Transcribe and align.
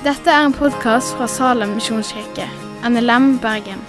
Dette 0.00 0.32
er 0.32 0.46
en 0.46 0.54
podkast 0.56 1.10
fra 1.12 1.26
Salem 1.28 1.74
misjonskirke, 1.76 2.46
NLM 2.88 3.34
Bergen. 3.42 3.82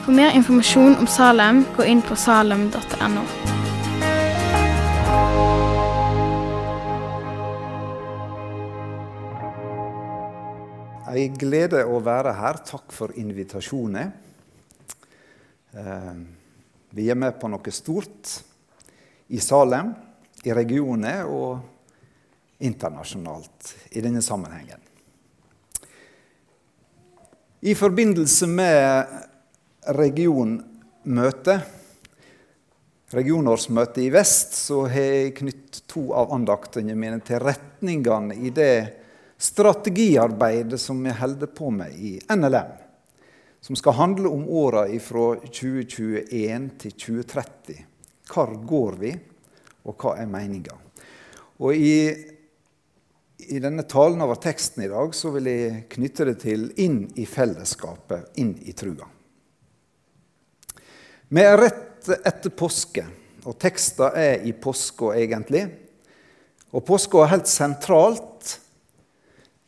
For 0.00 0.14
mer 0.16 0.30
informasjon 0.32 0.94
om 0.96 1.04
Salem, 1.04 1.58
gå 1.76 1.84
inn 1.92 1.98
på 2.00 2.16
salem.no. 2.16 3.24
Ei 11.12 11.26
glede 11.36 11.82
å 11.84 11.98
være 12.00 12.32
her. 12.38 12.60
Takk 12.70 12.94
for 12.96 13.12
invitasjonen. 13.20 14.14
Eh, 15.76 16.14
Vi 16.96 17.10
er 17.10 17.16
med 17.16 17.36
på 17.40 17.48
noe 17.52 17.72
stort 17.72 18.32
i 19.28 19.40
Salem, 19.40 19.92
i 20.44 20.52
regionen 20.56 21.28
og 21.28 22.64
internasjonalt 22.64 23.74
i 23.92 24.00
denne 24.00 24.24
sammenhengen. 24.24 24.91
I 27.64 27.74
forbindelse 27.78 28.46
med 28.50 29.06
regionmøtet, 29.94 31.60
regionårsmøtet 33.14 34.00
i 34.02 34.08
vest, 34.10 34.56
så 34.58 34.80
har 34.90 35.04
jeg 35.06 35.36
knytt 35.36 35.78
to 35.86 36.08
av 36.10 36.32
andaktene 36.34 36.96
mine 36.98 37.20
til 37.22 37.38
retningene 37.38 38.34
i 38.34 38.50
det 38.50 38.74
strategiarbeidet 39.38 40.80
som 40.82 41.06
jeg 41.06 41.20
holder 41.20 41.52
på 41.54 41.70
med 41.70 41.94
i 41.94 42.16
NLM. 42.34 42.74
Som 43.62 43.78
skal 43.78 43.94
handle 44.00 44.34
om 44.34 44.42
åra 44.50 44.88
fra 44.98 45.28
2021 45.46 46.68
til 46.82 46.98
2030. 46.98 47.78
Hvor 48.26 48.58
går 48.74 48.98
vi, 49.04 49.14
og 49.86 50.02
hva 50.02 50.16
er 50.18 50.34
meninga? 50.34 50.74
Og 51.62 51.78
i, 51.78 51.94
i 53.48 53.58
denne 53.62 53.82
talen 53.88 54.22
over 54.24 54.38
teksten 54.40 54.84
i 54.84 54.90
dag 54.90 55.14
så 55.16 55.32
vil 55.34 55.48
jeg 55.50 55.82
knytte 55.92 56.26
det 56.28 56.36
til 56.44 56.68
inn 56.82 57.04
i 57.18 57.26
fellesskapet, 57.28 58.32
inn 58.40 58.54
i 58.62 58.74
trua. 58.76 59.08
Vi 61.32 61.40
er 61.40 61.56
rett 61.56 62.10
etter 62.18 62.52
påske, 62.52 63.04
og 63.48 63.56
teksten 63.62 64.18
er 64.18 64.44
i 64.44 64.52
påska 64.52 65.14
egentlig. 65.16 65.64
Og 66.72 66.84
påska 66.84 67.22
er 67.22 67.32
helt 67.34 67.50
sentralt 67.50 68.56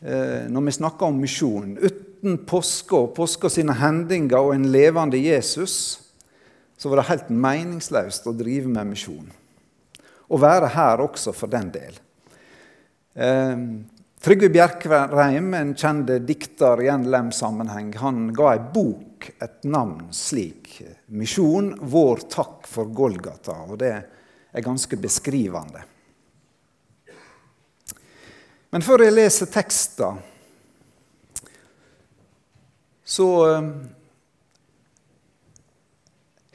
eh, 0.05 0.45
når 0.53 0.67
vi 0.69 0.77
snakker 0.79 1.09
om 1.09 1.21
misjon. 1.21 1.77
Uten 1.81 2.39
påska 2.49 2.99
og 3.07 3.15
påska 3.17 3.51
sine 3.53 3.77
hendinger 3.81 4.41
og 4.41 4.55
en 4.55 4.69
levende 4.73 5.21
Jesus, 5.21 5.77
så 6.77 6.91
var 6.91 7.01
det 7.01 7.11
helt 7.11 7.33
meningsløst 7.33 8.29
å 8.29 8.37
drive 8.37 8.69
med 8.69 8.93
misjon. 8.93 9.29
Å 10.29 10.41
være 10.41 10.73
her 10.75 11.05
også, 11.05 11.33
for 11.37 11.49
den 11.53 11.71
del. 11.73 11.97
Eh, 13.15 13.59
Trygve 14.25 14.49
Bjerkreim, 14.49 15.55
en 15.55 15.75
kjent 15.77 16.09
dikter 16.27 16.81
i 16.83 16.89
NLM-sammenheng, 16.91 17.91
han 18.01 18.31
ga 18.33 18.55
ei 18.55 18.63
bok 18.73 19.27
et 19.43 19.67
navn 19.69 20.09
slik. 20.17 20.81
'Misjon 21.07 21.75
vår 21.81 22.25
takk 22.33 22.65
for 22.67 22.89
Golgata'. 22.89 23.69
Og 23.69 23.79
det 23.79 23.93
er 24.53 24.65
ganske 24.65 24.97
beskrivende. 24.97 25.85
Men 28.73 28.83
før 28.83 29.05
jeg 29.05 29.15
leser 29.15 29.47
teksten, 29.47 30.19
så 33.05 33.29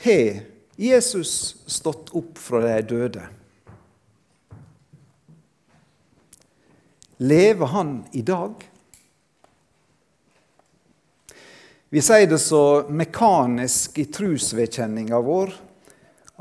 har 0.03 0.41
Jesus 0.75 1.33
stått 1.69 2.09
opp 2.17 2.37
fra 2.41 2.65
de 2.65 2.81
døde. 2.81 3.29
Lever 7.21 7.65
han 7.65 8.05
i 8.11 8.21
dag? 8.21 8.53
Vi 11.89 12.01
sier 12.01 12.29
det 12.31 12.39
så 12.39 12.85
mekanisk 12.87 13.97
i 13.99 14.05
trosvedkjenninga 14.07 15.19
vår 15.25 15.51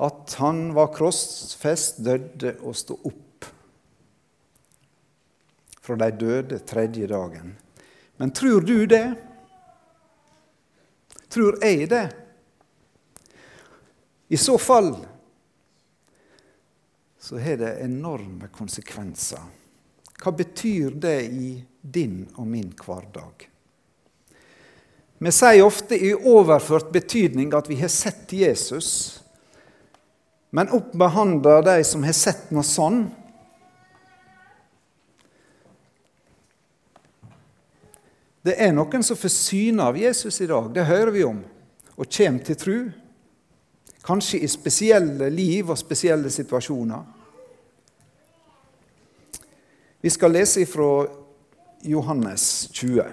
at 0.07 0.37
han 0.39 0.69
var 0.77 0.93
krossfest, 0.95 1.99
døde 2.07 2.53
og 2.63 2.79
stod 2.79 3.09
opp 3.11 3.49
fra 5.83 5.99
de 5.99 6.11
døde 6.21 6.61
tredje 6.63 7.11
dagen. 7.11 7.57
Men 8.23 8.31
tror 8.31 8.63
du 8.63 8.87
det? 8.87 9.07
Tror 11.27 11.59
jeg 11.65 11.91
det? 11.91 12.07
I 14.31 14.39
så 14.39 14.55
fall 14.63 14.95
så 17.19 17.43
har 17.43 17.59
det 17.67 17.81
enorme 17.83 18.47
konsekvenser. 18.55 19.58
Hva 20.19 20.33
betyr 20.35 20.97
det 20.99 21.21
i 21.31 21.53
din 21.83 22.25
og 22.35 22.47
min 22.47 22.73
hverdag? 22.75 23.47
Vi 25.19 25.31
sier 25.35 25.65
ofte 25.67 25.99
i 25.99 26.13
overført 26.15 26.93
betydning 26.95 27.55
at 27.55 27.71
vi 27.71 27.79
har 27.81 27.91
sett 27.91 28.33
Jesus, 28.35 28.91
men 30.55 30.71
oppbehandler 30.75 31.65
de 31.67 31.81
som 31.85 32.07
har 32.07 32.15
sett 32.17 32.53
noe 32.55 32.67
sånn. 32.67 33.03
Det 38.47 38.55
er 38.63 38.73
noen 38.73 39.03
som 39.05 39.19
får 39.19 39.35
syne 39.35 39.91
av 39.91 39.99
Jesus 39.99 40.39
i 40.41 40.49
dag, 40.49 40.71
det 40.75 40.87
hører 40.89 41.13
vi 41.15 41.27
om, 41.27 41.43
og 41.99 42.11
kommer 42.15 42.47
til 42.47 42.59
tru. 42.59 42.79
Kanskje 44.07 44.41
i 44.41 44.49
spesielle 44.49 45.29
liv 45.35 45.69
og 45.69 45.79
spesielle 45.79 46.31
situasjoner. 46.33 47.18
Vi 50.01 50.11
skal 50.11 50.33
lese 50.33 50.67
fra 50.67 51.07
Johannes 51.83 52.69
20. 52.73 53.05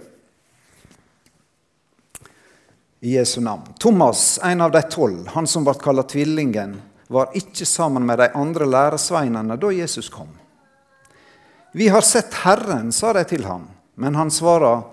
I 3.00 3.16
Jesu 3.16 3.42
navn. 3.42 3.74
Thomas, 3.80 4.40
en 4.44 4.62
av 4.62 4.72
de 4.72 4.82
tolv, 4.82 5.28
han 5.28 5.48
som 5.48 5.66
ble 5.66 5.74
kalt 5.82 6.10
tvillingen, 6.14 6.78
var 7.08 7.34
ikke 7.38 7.66
sammen 7.66 8.06
med 8.06 8.22
de 8.22 8.28
andre 8.38 8.66
læresveinene 8.70 9.58
da 9.58 9.72
Jesus 9.74 10.10
kom. 10.10 10.30
Vi 11.74 11.88
har 11.90 12.06
sett 12.06 12.34
Herren, 12.46 12.92
sa 12.92 13.14
de 13.14 13.24
til 13.30 13.46
ham, 13.46 13.68
men 13.96 14.16
han 14.16 14.32
svarer, 14.32 14.86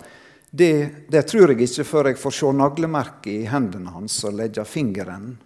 det, 0.51 1.09
det 1.09 1.23
tror 1.29 1.53
jeg 1.53 1.69
ikke 1.69 1.85
før 1.85 2.11
jeg 2.11 2.21
får 2.21 2.37
se 2.37 2.55
naglemerket 2.57 3.33
i 3.33 3.49
hendene 3.49 3.93
hans 3.95 4.19
og 4.29 4.37
legge 4.37 4.65
fingeren 4.69 5.37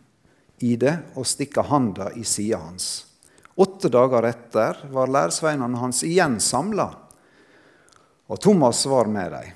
i 0.67 0.75
det 0.78 0.95
og 1.15 1.27
stikke 1.27 1.63
handa 1.69 2.09
i 2.15 2.25
sida 2.27 2.59
hans. 2.59 3.06
Åtte 3.56 3.89
dager 3.89 4.27
etter 4.28 4.83
var 4.93 5.09
læresveinene 5.09 5.81
hans 5.81 6.03
igjen 6.05 6.37
samla, 6.44 6.91
og 8.27 8.41
Thomas 8.43 8.83
var 8.91 9.09
med 9.09 9.33
dem. 9.33 9.55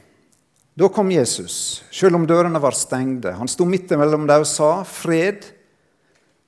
Da 0.81 0.89
kom 0.89 1.11
Jesus, 1.13 1.83
selv 1.93 2.17
om 2.17 2.25
dørene 2.25 2.61
var 2.63 2.73
stengte. 2.73 3.35
Han 3.37 3.51
sto 3.51 3.67
midt 3.69 3.91
mellom 3.99 4.25
dem 4.27 4.41
og 4.41 4.49
sa, 4.49 4.85
'Fred 4.85 5.45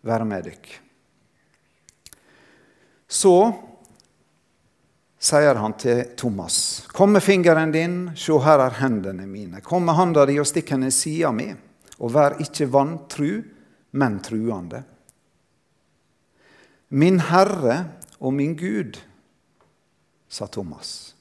være 0.00 0.24
med 0.24 0.46
dykk'. 0.46 0.78
Så 3.08 3.34
sier 5.20 5.54
han 5.54 5.74
til 5.76 6.04
Thomas, 6.16 6.86
'Kom 6.88 7.12
med 7.12 7.22
fingeren 7.22 7.72
din, 7.72 8.10
se 8.16 8.32
her 8.32 8.58
er 8.58 8.80
hendene 8.80 9.26
mine.' 9.26 9.60
'Kom 9.60 9.84
med 9.84 9.94
handa 9.94 10.24
di 10.26 10.38
og 10.40 10.46
stikk 10.46 10.70
henne 10.70 10.86
i 10.86 10.90
sida 10.90 11.32
mi.' 11.32 11.56
'Og 12.00 12.14
vær 12.14 12.40
ikke 12.40 12.72
vantru, 12.72 13.42
men 13.92 14.20
truende.' 14.20 14.84
'Min 16.92 17.20
Herre 17.20 17.84
og 18.20 18.34
min 18.36 18.52
Gud', 18.56 18.98
sa 20.28 20.46
Thomas. 20.46 21.14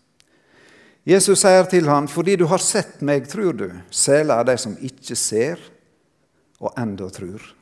Jesus 1.07 1.39
sier 1.39 1.63
til 1.63 1.87
ham, 1.87 2.07
'Fordi 2.07 2.35
du 2.35 2.45
har 2.45 2.57
sett 2.57 3.01
meg, 3.01 3.29
tror 3.29 3.53
du.' 3.53 3.81
'Sela 3.89 4.39
er 4.39 4.43
de 4.43 4.57
som 4.57 4.75
ikke 4.81 5.15
ser, 5.15 5.57
og 6.59 6.73
enda 6.77 7.09
tror.' 7.09 7.55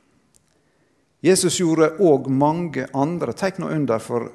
Jesus 1.21 1.57
gjorde 1.59 1.99
òg 1.99 2.29
mange 2.29 2.87
andre 2.95 3.33
tegn 3.33 3.63
og 3.63 3.71
under 3.75 3.99
for 3.99 4.31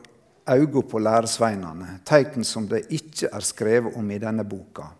øynene 0.47 0.83
på 0.83 0.99
læresveinene, 0.99 2.00
tegn 2.05 2.44
som 2.44 2.69
det 2.69 2.87
ikke 2.91 3.29
er 3.32 3.41
skrevet 3.41 3.97
om 3.97 4.11
i 4.11 4.19
denne 4.19 4.44
boka. 4.44 4.93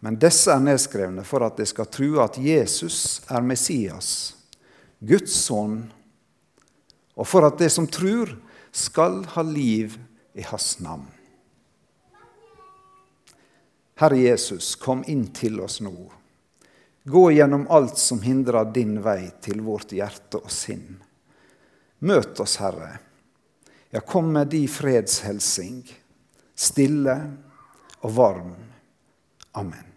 Men 0.00 0.16
disse 0.16 0.50
er 0.50 0.58
nedskrevne 0.58 1.24
for 1.24 1.44
at 1.46 1.56
de 1.56 1.66
skal 1.66 1.86
true 1.86 2.22
at 2.24 2.38
Jesus 2.38 3.22
er 3.30 3.40
Messias, 3.40 4.34
Guds 4.98 5.32
sønn, 5.32 5.92
og 7.14 7.28
for 7.28 7.46
at 7.46 7.58
det 7.60 7.70
som 7.72 7.86
tror, 7.86 8.32
skal 8.72 9.22
ha 9.34 9.42
liv 9.44 9.98
i 10.32 10.44
hans 10.48 10.78
navn. 10.80 11.10
Herre 14.00 14.16
Jesus, 14.16 14.74
kom 14.80 15.04
inn 15.06 15.26
til 15.36 15.60
oss 15.60 15.80
nå. 15.84 15.94
Gå 17.04 17.24
gjennom 17.36 17.66
alt 17.70 17.98
som 18.00 18.22
hindrer 18.24 18.72
din 18.72 18.96
vei 19.04 19.28
til 19.44 19.60
vårt 19.62 19.92
hjerte 19.92 20.40
og 20.40 20.50
sinn. 20.50 20.96
Møt 22.02 22.40
oss, 22.42 22.56
Herre. 22.62 22.96
Ja, 23.92 24.00
kom 24.00 24.32
med 24.32 24.48
di 24.54 24.64
fredshelsing, 24.70 25.84
stille 26.56 27.16
og 28.00 28.14
varm. 28.16 28.54
Amen. 29.52 29.91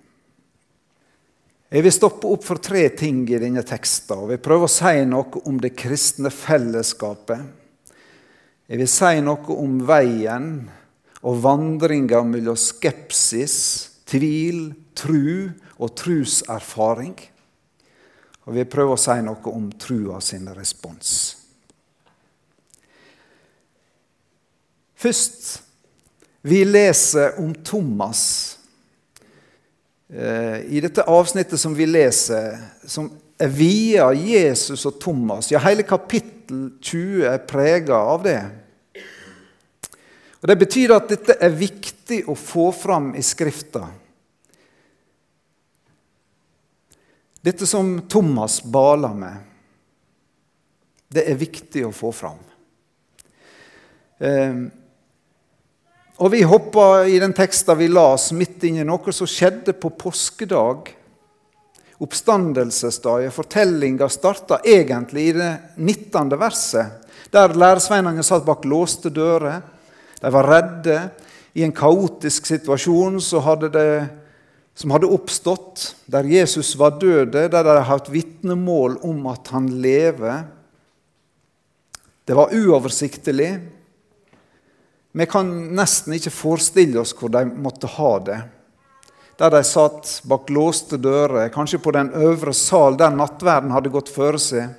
Jeg 1.75 1.83
vil 1.83 1.91
stoppe 1.91 2.29
opp 2.31 2.45
for 2.47 2.61
tre 2.63 2.85
ting 2.95 3.25
i 3.27 3.39
denne 3.41 3.59
teksten. 3.67 4.15
og 4.15 4.29
vil 4.29 4.39
prøve 4.39 4.69
å 4.69 4.71
si 4.71 5.03
noe 5.03 5.41
om 5.43 5.57
det 5.59 5.73
kristne 5.75 6.31
fellesskapet. 6.31 7.41
Jeg 8.71 8.79
vil 8.79 8.87
si 8.87 9.19
noe 9.19 9.57
om 9.59 9.81
veien 9.83 10.69
og 11.19 11.41
vandringa 11.43 12.23
mellom 12.23 12.55
skepsis 12.55 13.57
tvil, 14.07 14.71
tru 14.95 15.51
og 15.75 15.91
truserfaring. 15.99 17.15
Og 18.45 18.55
vi 18.55 18.63
prøver 18.63 18.95
å 18.95 19.01
si 19.01 19.19
noe 19.25 19.51
om 19.51 19.67
trua 19.75 20.21
sin 20.23 20.47
respons. 20.55 21.35
Først 24.95 25.59
vi 26.45 26.63
leser 26.63 27.35
om 27.41 27.51
Thomas. 27.67 28.21
Eh, 30.09 30.59
I 30.69 30.81
dette 30.81 31.01
avsnittet 31.01 31.59
som 31.59 31.73
vi 31.75 31.85
leser, 31.85 32.59
som 32.85 33.09
er 33.41 33.49
via 33.49 34.11
Jesus 34.13 34.85
og 34.85 34.99
Thomas 35.01 35.49
Ja, 35.51 35.59
hele 35.65 35.83
kapittel 35.83 36.69
20 36.77 37.25
er 37.31 37.41
prega 37.49 37.97
av 37.97 38.23
det. 38.23 38.39
Og 40.41 40.47
Det 40.47 40.57
betyr 40.61 40.93
at 40.93 41.09
dette 41.09 41.37
er 41.41 41.57
viktig 41.57 42.21
å 42.29 42.35
få 42.37 42.69
fram 42.71 43.15
i 43.17 43.23
Skrifta. 43.25 43.87
Dette 47.41 47.65
som 47.65 47.97
Thomas 48.09 48.59
baler 48.61 49.13
med, 49.13 49.41
det 51.09 51.25
er 51.29 51.37
viktig 51.37 51.85
å 51.85 51.93
få 51.93 52.11
fram. 52.13 52.39
Eh, 54.21 54.53
og 56.15 56.31
Vi 56.31 56.43
hoppa 56.47 57.03
i 57.03 57.19
den 57.19 57.33
teksten 57.35 57.75
vi 57.77 57.89
las, 57.91 58.29
midt 58.31 58.63
inn 58.63 58.79
i 58.79 58.87
noe 58.87 59.11
som 59.11 59.27
skjedde 59.27 59.73
på 59.75 59.91
påskedag. 59.99 60.93
Oppstandelsesdagen. 61.99 63.33
Fortellinga 63.35 64.07
starta 64.09 64.61
egentlig 64.63 65.27
i 65.29 65.33
det 65.35 65.51
19. 65.75 66.31
verset, 66.39 67.11
der 67.31 67.55
læresveinene 67.55 68.23
satt 68.23 68.45
bak 68.47 68.63
låste 68.63 69.11
dører. 69.11 69.59
De 70.21 70.31
var 70.31 70.47
redde. 70.47 70.99
I 71.55 71.63
en 71.63 71.75
kaotisk 71.75 72.47
situasjon 72.47 73.19
hadde 73.43 73.71
det 73.71 73.89
som 74.75 74.91
hadde 74.91 75.07
oppstått, 75.07 75.95
der 76.11 76.27
Jesus 76.27 76.73
var 76.79 76.97
død, 76.99 77.31
der 77.31 77.63
de 77.63 77.75
hadde 77.87 78.11
vitnemål 78.11 78.97
om 79.07 79.27
at 79.31 79.51
han 79.55 79.69
lever. 79.83 80.43
Det 82.27 82.35
var 82.35 82.51
uoversiktlig. 82.55 83.53
Vi 85.15 85.27
kan 85.31 85.49
nesten 85.75 86.17
ikke 86.17 86.33
forestille 86.33 86.99
oss 86.99 87.13
hvor 87.15 87.31
de 87.31 87.45
måtte 87.47 87.87
ha 87.95 88.11
det. 88.27 88.39
Der 89.39 89.51
de 89.51 89.61
satt 89.67 90.21
bak 90.27 90.49
låste 90.51 90.99
dører, 90.99 91.51
kanskje 91.51 91.79
på 91.83 91.93
den 91.95 92.11
øvre 92.15 92.53
sal 92.55 92.97
der 92.99 93.15
nattverden 93.15 93.71
hadde 93.75 93.91
gått 93.93 94.11
føre 94.11 94.39
seg. 94.39 94.75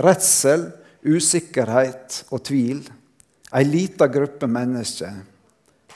Redsel, 0.00 0.70
usikkerhet 1.04 2.22
og 2.30 2.44
tvil. 2.48 2.80
Ei 3.52 3.64
lita 3.66 4.08
gruppe 4.08 4.48
mennesker. 4.48 5.20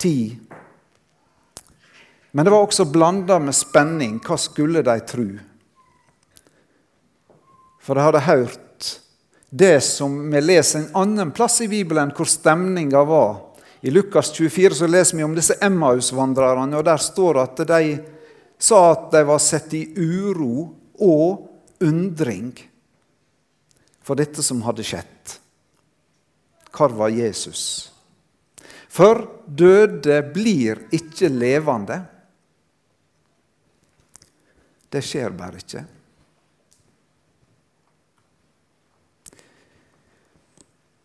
Ti 0.00 0.16
men 2.34 2.44
det 2.44 2.50
var 2.50 2.64
også 2.64 2.88
blanda 2.90 3.36
med 3.38 3.54
spenning. 3.54 4.16
Hva 4.18 4.34
skulle 4.42 4.80
de 4.82 4.94
tro? 5.06 5.24
For 7.78 7.94
de 7.94 8.02
hadde 8.02 8.22
hørt 8.26 8.63
det 9.56 9.80
som 9.80 10.30
vi 10.30 10.40
leser 10.40 10.78
en 10.78 10.96
annen 10.98 11.30
plass 11.30 11.60
i 11.60 11.68
Bibelen, 11.68 12.10
hvor 12.10 12.26
stemninga 12.26 13.04
var. 13.06 13.36
I 13.80 13.90
Lukas 13.90 14.32
24 14.32 14.74
så 14.74 14.86
leser 14.90 15.16
vi 15.16 15.22
om 15.22 15.34
disse 15.36 15.54
Emmaus-vandrerne, 15.62 16.74
og 16.74 16.82
der 16.88 16.98
står 16.98 17.38
det 17.38 17.44
at 17.44 17.62
de 17.68 17.92
sa 18.58 18.80
at 18.90 19.06
de 19.12 19.22
var 19.28 19.38
sett 19.38 19.76
i 19.78 19.84
uro 19.94 20.66
og 20.98 21.84
undring 21.86 22.50
for 24.02 24.18
dette 24.18 24.42
som 24.42 24.66
hadde 24.66 24.88
skjedd. 24.90 25.38
Hvor 26.74 26.98
var 26.98 27.14
Jesus? 27.14 27.62
For 28.90 29.22
døde 29.46 30.18
blir 30.34 30.88
ikke 30.98 31.30
levende. 31.30 32.02
Det 34.90 35.02
skjer 35.02 35.30
bare 35.38 35.62
ikke. 35.62 35.86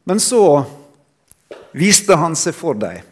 Men 0.09 0.19
så 0.19 0.65
viste 1.77 2.15
han 2.17 2.33
seg 2.33 2.55
for 2.57 2.77
dem. 2.81 3.03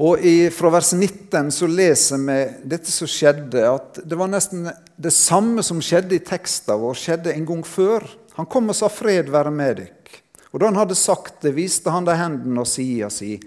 Og 0.00 0.22
Fra 0.56 0.70
vers 0.72 0.94
19 0.96 1.50
så 1.52 1.68
leser 1.68 2.22
vi 2.24 2.38
dette 2.72 2.88
som 2.88 3.10
skjedde, 3.10 3.60
at 3.68 4.00
det 4.08 4.16
var 4.16 4.32
nesten 4.32 4.64
det 4.96 5.12
samme 5.12 5.60
som 5.60 5.84
skjedde 5.84 6.16
i 6.16 6.24
teksten 6.24 6.80
vår, 6.80 6.96
skjedde 6.96 7.36
en 7.36 7.44
gang 7.52 7.60
før. 7.68 8.08
Han 8.38 8.48
kom 8.48 8.72
og 8.72 8.78
sa 8.80 8.88
'fred 8.88 9.28
være 9.28 9.52
med 9.52 9.76
dykk'. 9.76 10.16
Og 10.52 10.60
Da 10.60 10.66
han 10.66 10.80
hadde 10.80 10.94
sagt 10.94 11.42
det, 11.42 11.52
viste 11.52 11.90
han 11.90 12.04
dem 12.04 12.16
hendene 12.16 12.60
og 12.60 12.66
sida 12.66 13.10
si. 13.10 13.40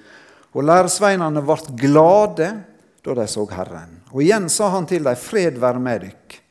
Og 0.53 0.63
læresveinene 0.63 1.41
ble 1.41 1.57
glade 1.73 2.63
da 3.03 3.13
de 3.13 3.27
så 3.27 3.45
Herren. 3.49 4.01
Og 4.13 4.21
igjen 4.21 4.49
sa 4.49 4.69
han 4.69 4.85
til 4.85 5.03
dem, 5.03 5.15
fred 5.15 5.57
være 5.57 5.79
med 5.79 6.01
dykk. 6.01 6.41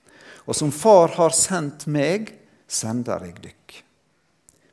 Og 0.47 0.55
som 0.55 0.71
Far 0.73 1.09
har 1.09 1.31
sendt 1.31 1.87
meg, 1.87 2.35
sender 2.67 3.23
jeg 3.25 3.35
dykk. 3.43 3.64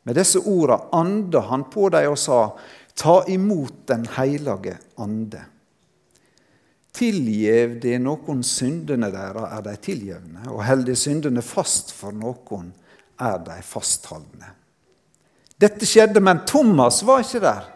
Med 0.04 0.18
disse 0.18 0.40
orda 0.40 0.80
anda 0.98 1.44
han 1.52 1.68
på 1.70 1.90
dem 1.94 2.14
og 2.14 2.20
sa, 2.20 2.44
ta 2.98 3.22
imot 3.30 3.88
Den 3.88 4.08
hellige 4.18 4.78
ande. 5.00 5.44
Tilgjev 6.92 7.78
de 7.80 7.96
noen 8.04 8.42
syndene 8.44 9.08
deres, 9.14 9.46
er 9.48 9.62
de 9.64 9.76
tilgjevne, 9.80 10.44
og 10.52 10.64
held 10.68 10.84
de 10.90 10.96
syndene 11.00 11.44
fast 11.46 11.94
for 11.96 12.12
noen, 12.12 12.74
er 13.22 13.38
de 13.46 13.56
fastholdne. 13.64 14.50
Dette 15.62 15.86
skjedde, 15.86 16.20
men 16.20 16.42
Thomas 16.50 17.00
var 17.06 17.22
ikke 17.24 17.44
der. 17.44 17.70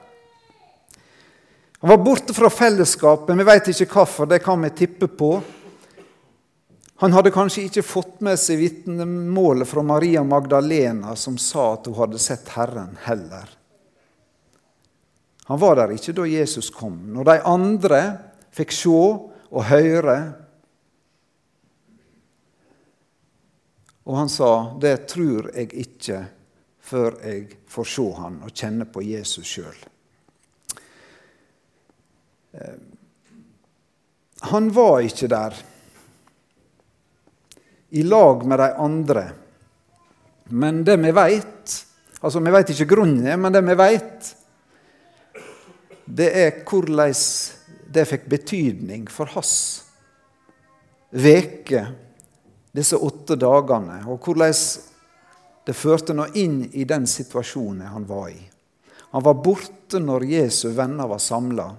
Han 1.80 1.92
var 1.94 2.02
borte 2.02 2.34
fra 2.34 2.50
fellesskapet. 2.50 3.38
Vi 3.38 3.46
vet 3.46 3.68
ikke 3.72 3.92
hvorfor, 3.94 4.26
det 4.26 4.42
kan 4.44 4.62
vi 4.66 4.72
tippe 4.74 5.08
på. 5.08 5.36
Han 7.04 7.12
hadde 7.12 7.32
kanskje 7.36 7.66
ikke 7.68 7.84
fått 7.84 8.22
med 8.24 8.40
seg 8.40 8.62
vitnemålet 8.62 9.68
fra 9.68 9.84
Maria 9.84 10.24
Magdalena, 10.24 11.16
som 11.20 11.36
sa 11.38 11.74
at 11.74 11.90
hun 11.90 11.98
hadde 12.00 12.22
sett 12.24 12.54
Herren, 12.56 12.96
heller. 13.04 13.50
Han 15.46 15.60
var 15.60 15.76
der 15.76 15.92
ikke 15.94 16.16
da 16.16 16.24
Jesus 16.30 16.72
kom. 16.74 16.96
Når 17.14 17.28
de 17.28 17.36
andre 17.52 18.00
fikk 18.56 18.72
se 18.74 18.96
og 18.96 19.70
høre 19.70 20.18
Og 24.06 24.18
han 24.18 24.30
sa, 24.30 24.78
'Det 24.78 25.08
tror 25.10 25.50
jeg 25.56 25.74
ikke 25.74 26.28
før 26.80 27.16
jeg 27.26 27.58
får 27.68 27.84
se 27.90 28.12
han 28.14 28.42
og 28.44 28.54
kjenne 28.54 28.86
på 28.86 29.02
Jesus 29.02 29.48
sjøl'. 29.50 29.88
Eh, 32.54 32.78
han 34.42 34.70
var 34.70 35.00
ikke 35.02 35.28
der 35.28 35.58
i 37.96 38.04
lag 38.04 38.46
med 38.48 38.60
de 38.60 38.70
andre. 38.86 39.26
Men 40.52 40.84
det 40.84 40.98
vi 41.02 41.12
veit 41.16 41.82
Altså, 42.26 42.40
vi 42.42 42.50
veit 42.50 42.70
ikke 42.74 42.88
grunnen, 42.90 43.28
men 43.38 43.54
det 43.54 43.62
vi 43.62 43.74
veit, 43.78 44.30
det 46.10 46.30
er 46.42 46.56
hvordan 46.66 47.12
det 47.94 48.06
fikk 48.10 48.24
betydning 48.32 49.04
for 49.14 49.30
hans 49.36 49.52
veke, 51.14 51.84
disse 52.74 52.98
åtte 52.98 53.38
dagene, 53.38 54.00
og 54.10 54.26
hvordan 54.26 54.58
det 55.70 55.78
førte 55.78 56.16
nå 56.18 56.26
inn 56.42 56.64
i 56.74 56.88
den 56.90 57.06
situasjonen 57.10 57.94
han 57.94 58.10
var 58.10 58.32
i. 58.34 58.42
Han 59.14 59.24
var 59.24 59.38
borte 59.46 60.02
når 60.02 60.26
Jesu 60.32 60.72
venner 60.74 61.08
var 61.12 61.22
samla. 61.22 61.70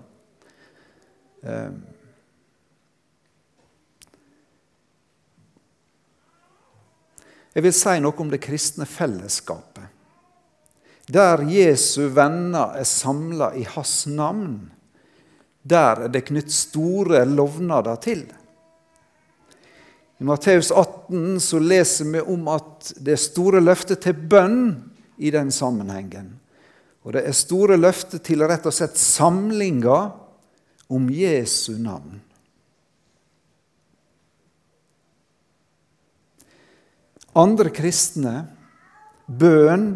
Jeg 7.57 7.65
vil 7.65 7.73
si 7.73 7.95
noe 8.05 8.21
om 8.21 8.29
det 8.29 8.43
kristne 8.45 8.85
fellesskapet. 8.85 9.87
Der 11.09 11.41
Jesu 11.49 12.11
venner 12.13 12.75
er 12.77 12.85
samla 12.85 13.55
i 13.57 13.63
hans 13.65 14.03
navn, 14.11 14.67
der 15.63 16.03
er 16.05 16.13
det 16.13 16.27
knytt 16.29 16.53
store 16.53 17.23
lovnader 17.25 17.97
til. 18.03 18.27
I 20.21 20.27
Matteus 20.29 20.69
18 20.69 21.41
så 21.41 21.63
leser 21.63 22.13
vi 22.13 22.21
om 22.21 22.45
at 22.53 22.93
det 23.01 23.17
er 23.17 23.25
store 23.25 23.65
løfter 23.65 23.99
til 24.05 24.21
bønn 24.29 24.61
i 25.17 25.33
den 25.33 25.49
sammenhengen. 25.53 26.35
Og 27.09 27.17
det 27.17 27.25
er 27.25 27.41
store 27.41 27.81
løfter 27.81 28.21
til 28.21 28.45
rett 28.45 28.69
og 28.69 28.75
slett 28.75 29.01
samlinger 29.01 30.13
om 30.93 31.09
Jesu 31.09 31.77
navn. 31.79 32.21
Andre 37.37 37.71
kristne, 37.75 38.37
bønn, 39.27 39.91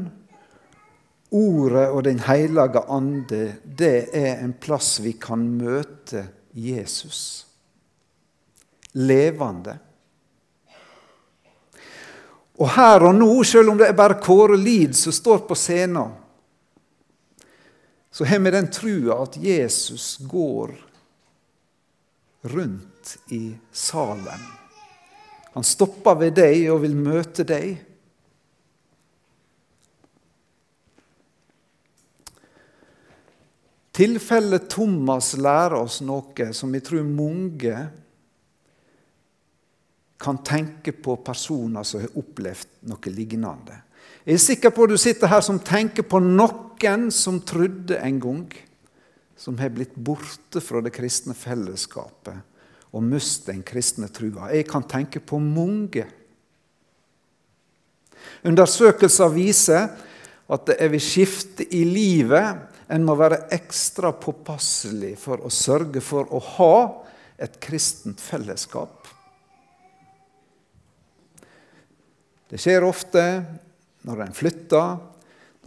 Ordet 1.31 1.87
og 1.95 2.03
Den 2.03 2.19
hellige 2.27 2.81
ande, 2.91 3.45
det 3.63 4.11
er 4.19 4.41
en 4.43 4.53
plass 4.59 4.99
vi 4.99 5.13
kan 5.15 5.45
møte 5.47 6.25
Jesus. 6.51 7.47
Levende. 8.99 9.77
Og 12.59 12.69
her 12.75 13.07
og 13.07 13.15
nå, 13.15 13.31
selv 13.47 13.71
om 13.71 13.79
det 13.79 13.89
er 13.89 13.97
bare 13.97 14.19
Kåre 14.21 14.59
Lid 14.59 14.99
som 14.99 15.15
står 15.15 15.47
på 15.47 15.55
scenen, 15.55 16.17
så 18.11 18.27
har 18.27 18.43
vi 18.43 18.51
den 18.51 18.73
trua 18.75 19.23
at 19.23 19.39
Jesus 19.39 20.17
går 20.27 20.75
rundt 22.51 23.17
i 23.31 23.55
salen. 23.73 24.60
Han 25.55 25.67
stopper 25.67 26.19
ved 26.21 26.37
deg 26.39 26.69
og 26.71 26.85
vil 26.85 26.95
møte 26.99 27.45
deg. 27.47 27.81
Tilfellet 34.01 34.69
Thomas 34.71 35.35
lærer 35.37 35.81
oss 35.81 35.99
noe 36.07 36.53
som 36.57 36.73
jeg 36.77 36.87
tror 36.87 37.03
mange 37.05 37.75
kan 40.21 40.39
tenke 40.47 40.93
på 40.93 41.17
personer 41.25 41.85
som 41.85 42.05
har 42.05 42.19
opplevd 42.21 42.81
noe 42.89 43.13
lignende. 43.13 43.81
Jeg 44.25 44.37
er 44.37 44.43
sikker 44.45 44.73
på 44.73 44.85
at 44.85 44.93
du 44.93 45.01
sitter 45.01 45.33
her 45.33 45.43
som 45.45 45.59
tenker 45.65 46.07
på 46.07 46.21
noen 46.23 47.09
som 47.13 47.41
trodde 47.43 47.99
en 47.99 48.21
gang, 48.23 48.47
som 49.37 49.57
har 49.59 49.73
blitt 49.75 49.97
borte 49.97 50.61
fra 50.63 50.83
det 50.85 50.93
kristne 50.95 51.35
fellesskapet 51.37 52.50
og 52.91 53.05
miste 53.07 53.53
den 53.53 53.63
kristne 53.67 54.09
trua. 54.13 54.51
Jeg 54.55 54.67
kan 54.71 54.87
tenke 54.89 55.23
på 55.23 55.39
mange. 55.43 56.07
Undersøkelser 58.47 59.31
viser 59.35 59.87
at 60.51 60.67
det 60.67 60.77
er 60.83 60.91
ved 60.91 61.03
skifte 61.05 61.67
i 61.77 61.85
livet 61.87 62.67
en 62.91 63.07
må 63.07 63.15
være 63.15 63.45
ekstra 63.55 64.11
påpasselig 64.19 65.15
for 65.21 65.45
å 65.47 65.53
sørge 65.53 66.03
for 66.03 66.27
å 66.35 66.41
ha 66.57 66.77
et 67.41 67.61
kristent 67.63 68.21
fellesskap. 68.21 69.07
Det 72.51 72.59
skjer 72.59 72.83
ofte 72.83 73.23
når 74.09 74.25
en 74.25 74.35
flytter, 74.35 74.97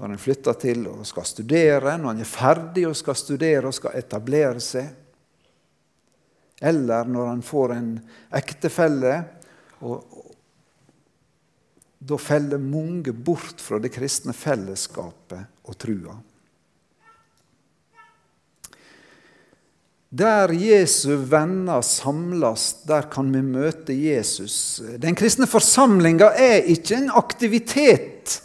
når 0.01 0.11
en 0.11 0.19
flytter 0.19 0.57
til 0.59 0.83
og 0.91 1.05
skal 1.07 1.29
studere, 1.29 1.95
når 1.95 2.17
en 2.17 2.25
er 2.25 2.27
ferdig 2.27 2.83
og 2.89 2.97
skal 2.99 3.15
studere 3.15 3.69
og 3.69 3.77
skal 3.77 3.95
etablere 3.95 4.59
seg. 4.63 4.89
Eller 6.63 7.07
når 7.09 7.27
han 7.27 7.41
får 7.45 7.75
en 7.75 7.93
ektefelle. 8.39 9.15
og 9.83 10.03
Da 11.99 12.19
feller 12.19 12.59
mange 12.59 13.13
bort 13.13 13.61
fra 13.63 13.79
det 13.83 13.91
kristne 13.95 14.35
fellesskapet 14.35 15.67
og 15.67 15.77
trua. 15.79 16.15
Der 20.13 20.51
Jesu 20.53 21.15
venner 21.25 21.81
samles, 21.81 22.85
der 22.85 23.07
kan 23.09 23.31
vi 23.33 23.41
møte 23.41 23.95
Jesus. 23.97 24.81
Den 25.01 25.17
kristne 25.17 25.47
forsamlinga 25.49 26.27
er 26.37 26.67
ikke 26.69 26.99
en 26.99 27.09
aktivitet, 27.17 28.35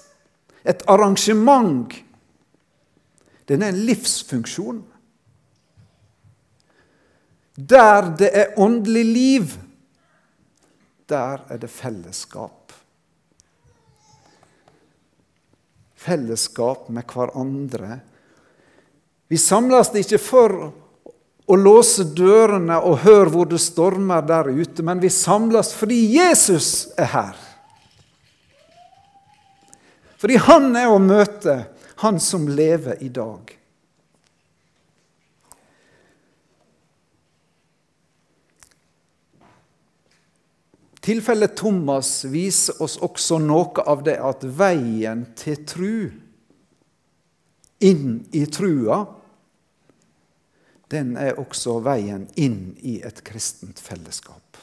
et 0.65 0.83
arrangement. 0.89 1.93
Den 3.49 3.63
er 3.63 3.75
en 3.75 3.83
livsfunksjon. 3.85 4.81
Der 7.59 8.13
det 8.15 8.29
er 8.31 8.59
åndelig 8.61 9.05
liv, 9.05 9.55
der 11.11 11.41
er 11.51 11.59
det 11.59 11.71
fellesskap. 11.71 12.73
Fellesskap 15.99 16.87
med 16.89 17.03
hverandre. 17.11 17.99
Vi 19.29 19.41
samles 19.43 19.91
ikke 19.99 20.21
for 20.23 20.55
å 21.49 21.57
låse 21.59 22.07
dørene 22.15 22.79
og 22.79 23.03
høre 23.03 23.33
hvor 23.35 23.51
det 23.51 23.59
stormer 23.65 24.23
der 24.23 24.53
ute, 24.53 24.85
men 24.87 25.03
vi 25.03 25.11
samles 25.11 25.73
fordi 25.75 25.99
Jesus 26.15 26.93
er 26.95 27.11
her. 27.11 27.45
Fordi 30.19 30.39
han 30.47 30.71
er 30.79 30.93
å 30.93 31.03
møte, 31.03 31.65
han 32.07 32.23
som 32.23 32.47
lever 32.47 33.03
i 33.03 33.11
dag. 33.11 33.58
Tilfellet 41.09 41.55
Thomas 41.57 42.25
viser 42.29 42.83
oss 42.85 42.99
også 43.01 43.39
noe 43.41 43.81
av 43.89 44.03
det 44.05 44.19
at 44.21 44.43
veien 44.45 45.23
til 45.41 45.63
tru, 45.65 45.95
inn 47.81 48.27
i 48.37 48.43
trua, 48.53 48.99
den 50.93 51.15
er 51.17 51.39
også 51.41 51.79
veien 51.87 52.27
inn 52.37 52.75
i 52.85 52.99
et 53.09 53.23
kristent 53.25 53.81
fellesskap. 53.81 54.61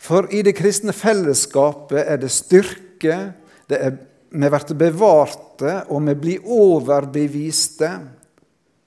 For 0.00 0.30
i 0.32 0.40
det 0.46 0.56
kristne 0.56 0.96
fellesskapet 0.96 2.00
er 2.00 2.22
det 2.22 2.32
styrke, 2.32 3.18
det 3.68 3.82
er, 3.82 4.00
vi 4.32 4.48
blir 4.48 4.80
bevarte, 4.80 5.76
og 5.92 6.08
vi 6.08 6.16
blir 6.24 6.48
overbeviste. 6.56 7.92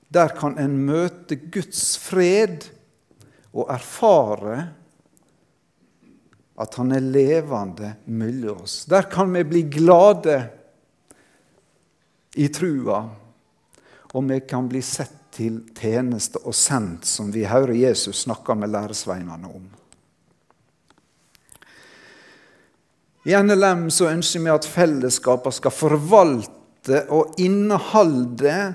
Der 0.09 0.33
kan 0.33 0.57
en 0.57 0.73
møte 0.89 1.37
Guds 1.53 1.99
fred 2.01 2.65
og 3.53 3.69
erfare 3.69 4.71
at 6.59 6.75
Han 6.75 6.91
er 6.91 7.05
levende 7.05 7.93
mellom 8.05 8.65
oss. 8.65 8.83
Der 8.85 9.07
kan 9.11 9.31
vi 9.33 9.43
bli 9.47 9.61
glade 9.71 10.41
i 12.35 12.47
trua 12.53 13.03
og 14.13 14.25
vi 14.29 14.39
kan 14.41 14.69
bli 14.69 14.81
sett 14.81 15.15
til 15.35 15.61
tjeneste 15.77 16.41
og 16.41 16.55
sendt, 16.57 17.05
som 17.05 17.29
vi 17.31 17.45
hører 17.47 17.75
Jesus 17.77 18.23
snakke 18.25 18.55
med 18.57 18.71
læresveinene 18.73 19.51
om. 19.53 19.67
I 23.29 23.35
NLM 23.37 23.89
så 23.93 24.09
ønsker 24.09 24.41
vi 24.41 24.53
at 24.53 24.65
fellesskapene 24.65 25.53
skal 25.53 25.75
forvalte 25.75 27.03
og 27.13 27.37
inneholde 27.37 28.73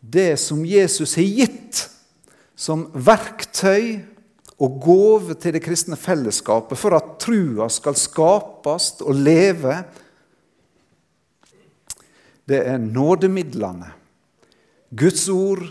det 0.00 0.38
som 0.40 0.64
Jesus 0.64 1.18
har 1.18 1.28
gitt 1.42 1.82
som 2.58 2.86
verktøy 2.94 3.98
og 4.58 4.80
gåve 4.82 5.36
til 5.38 5.54
det 5.54 5.62
kristne 5.62 5.96
fellesskapet 5.98 6.78
for 6.78 6.96
at 6.96 7.14
trua 7.22 7.68
skal 7.70 7.94
skapes 7.98 8.90
og 9.04 9.14
leve. 9.14 9.76
Det 12.48 12.64
er 12.66 12.82
nådemidlene 12.82 13.92
Guds 14.98 15.26
ord, 15.28 15.62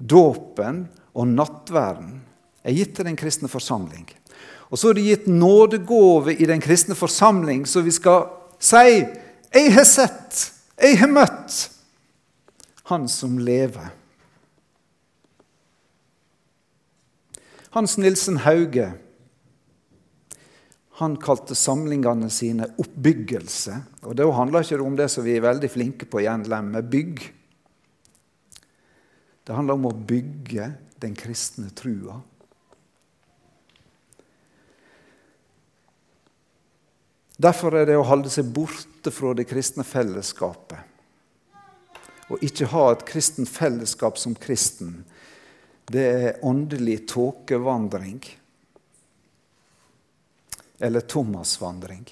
dåpen 0.00 0.86
og 1.14 1.28
nattverden 1.28 2.22
er 2.64 2.74
gitt 2.74 2.94
til 2.96 3.06
den 3.06 3.18
kristne 3.20 3.50
forsamling. 3.52 4.06
Og 4.72 4.80
så 4.80 4.90
er 4.90 4.96
det 4.96 5.04
gitt 5.06 5.26
nådegåve 5.30 6.34
i 6.34 6.48
den 6.48 6.62
kristne 6.64 6.96
forsamling, 6.98 7.66
så 7.68 7.84
vi 7.84 7.92
skal 7.92 8.26
si 8.58 9.04
'Jeg 9.54 9.74
har 9.74 9.84
sett, 9.84 10.52
jeg 10.82 10.98
har 10.98 11.08
møtt 11.08 11.70
Han 12.84 13.08
som 13.08 13.38
lever'. 13.38 14.03
Hans 17.74 17.96
Nilsen 17.98 18.36
Hauge 18.44 18.92
han 20.94 21.16
kalte 21.18 21.56
samlingene 21.58 22.28
sine 22.30 22.68
oppbyggelse. 22.78 23.80
Og 24.06 24.14
Da 24.14 24.28
handler 24.30 24.62
ikke 24.62 24.78
om 24.78 24.94
det 24.94 25.08
som 25.10 25.26
vi 25.26 25.34
er 25.34 25.42
veldig 25.42 25.70
flinke 25.72 26.06
på 26.06 26.22
i 26.22 26.28
NLM, 26.30 26.70
med 26.70 26.86
bygg. 26.86 27.24
Det 29.42 29.56
handler 29.56 29.74
om 29.74 29.88
å 29.90 29.96
bygge 30.12 30.68
den 31.02 31.18
kristne 31.18 31.74
trua. 31.74 32.20
Derfor 37.34 37.74
er 37.74 37.90
det 37.90 37.98
å 37.98 38.06
holde 38.06 38.30
seg 38.30 38.54
borte 38.54 39.10
fra 39.10 39.34
det 39.34 39.48
kristne 39.50 39.82
fellesskapet 39.82 40.94
og 42.32 42.40
ikke 42.44 42.70
ha 42.72 42.84
et 42.92 43.04
kristent 43.08 43.50
fellesskap 43.50 44.16
som 44.20 44.36
kristen, 44.38 45.02
det 45.86 46.04
er 46.04 46.44
åndelig 46.44 47.08
tåkevandring. 47.08 48.20
Eller 50.78 51.00
Thomas-vandring. 51.00 52.04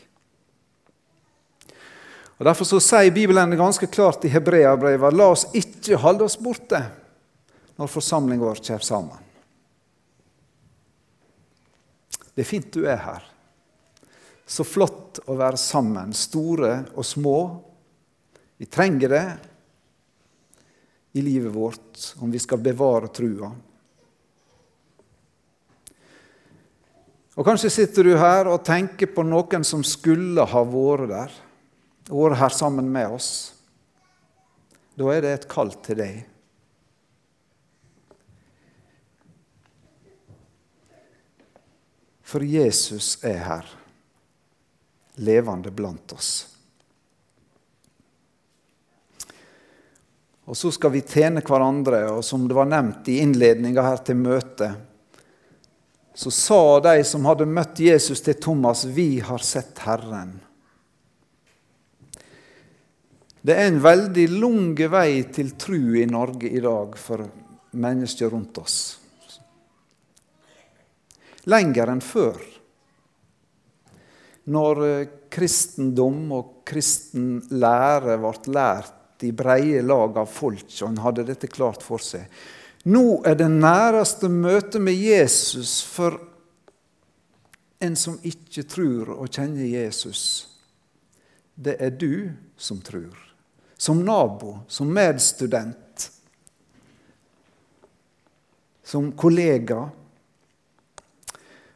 Og 2.38 2.47
Derfor 2.47 2.67
så 2.67 2.81
sier 2.83 3.14
Bibelen 3.14 3.57
ganske 3.57 3.87
klart 3.87 4.25
i 4.26 4.33
Hebreabrevet 4.33 5.14
la 5.14 5.29
oss 5.31 5.45
ikke 5.55 6.00
holde 6.00 6.26
oss 6.26 6.38
borte 6.43 6.81
når 7.79 7.91
forsamlinga 7.91 8.45
vår 8.45 8.62
kommer 8.67 8.87
sammen. 8.87 9.29
Det 12.33 12.43
er 12.43 12.49
fint 12.49 12.73
du 12.75 12.83
er 12.88 12.99
her. 12.99 13.29
Så 14.49 14.64
flott 14.67 15.21
å 15.29 15.37
være 15.38 15.61
sammen, 15.61 16.12
store 16.17 16.83
og 16.97 17.07
små. 17.07 17.38
Vi 18.59 18.67
trenger 18.67 19.12
det 19.12 19.25
i 21.12 21.23
livet 21.23 21.52
vårt 21.52 22.14
om 22.19 22.31
vi 22.31 22.38
skal 22.38 22.59
bevare 22.59 23.09
trua. 23.12 23.52
Og 27.33 27.47
Kanskje 27.49 27.71
sitter 27.73 28.04
du 28.04 28.12
her 28.21 28.49
og 28.50 28.64
tenker 28.64 29.09
på 29.09 29.25
noen 29.25 29.64
som 29.64 29.85
skulle 29.85 30.45
ha 30.45 30.62
vært 30.69 31.09
der, 31.12 31.38
vært 32.12 32.40
her 32.42 32.52
sammen 32.52 32.90
med 32.92 33.16
oss. 33.16 33.31
Da 34.97 35.09
er 35.14 35.25
det 35.25 35.33
et 35.33 35.49
kall 35.49 35.73
til 35.85 36.00
deg. 36.02 36.21
For 42.33 42.45
Jesus 42.45 43.19
er 43.28 43.40
her, 43.45 43.66
levende 45.21 45.73
blant 45.73 46.12
oss. 46.16 46.51
Og 50.52 50.56
så 50.56 50.68
skal 50.68 50.92
vi 50.92 51.00
tjene 51.00 51.40
hverandre. 51.40 52.02
Og 52.12 52.21
som 52.28 52.44
det 52.44 52.52
var 52.52 52.68
nevnt 52.68 53.09
i 53.09 53.23
innledninga 53.25 53.87
her 53.87 54.02
til 54.04 54.18
møtet, 54.21 54.75
så 56.12 56.28
sa 56.28 56.62
de 56.85 56.99
som 57.09 57.25
hadde 57.25 57.49
møtt 57.49 57.80
Jesus 57.80 58.21
til 58.21 58.37
Thomas, 58.37 58.85
'Vi 58.85 59.21
har 59.25 59.38
sett 59.38 59.78
Herren'. 59.80 60.40
Det 63.40 63.56
er 63.56 63.66
en 63.66 63.80
veldig 63.80 64.28
lang 64.28 64.76
vei 64.76 65.23
til 65.32 65.56
tru 65.56 65.97
i 65.97 66.04
Norge 66.06 66.50
i 66.50 66.61
dag 66.61 66.99
for 66.99 67.25
mennesker 67.73 68.28
rundt 68.28 68.59
oss. 68.59 68.99
Lenger 71.47 71.88
enn 71.88 72.00
før. 72.00 72.37
Når 74.44 75.06
kristendom 75.30 76.32
og 76.32 76.64
kristen 76.64 77.40
lære 77.50 78.18
ble 78.21 78.52
lært 78.52 79.01
i 79.25 79.33
breie 79.33 79.83
lag 79.83 80.19
av 80.19 80.29
folk, 80.31 80.67
og 80.67 80.87
han 80.87 81.00
hadde 81.05 81.26
dette 81.29 81.50
klart 81.50 81.85
for 81.85 82.02
seg. 82.02 82.26
Nå 82.88 83.23
er 83.29 83.37
det 83.38 83.49
næreste 83.52 84.31
møtet 84.33 84.83
med 84.83 84.99
Jesus 84.99 85.81
for 85.87 86.19
en 87.83 87.99
som 87.99 88.19
ikke 88.26 88.64
tror 88.71 89.12
og 89.14 89.31
kjenner 89.31 89.67
Jesus. 89.67 90.49
Det 91.55 91.76
er 91.83 91.95
du 91.95 92.33
som 92.57 92.81
tror. 92.83 93.14
Som 93.79 94.05
nabo, 94.07 94.61
som 94.71 94.91
medstudent, 94.95 96.11
som 98.83 99.11
kollega 99.19 99.88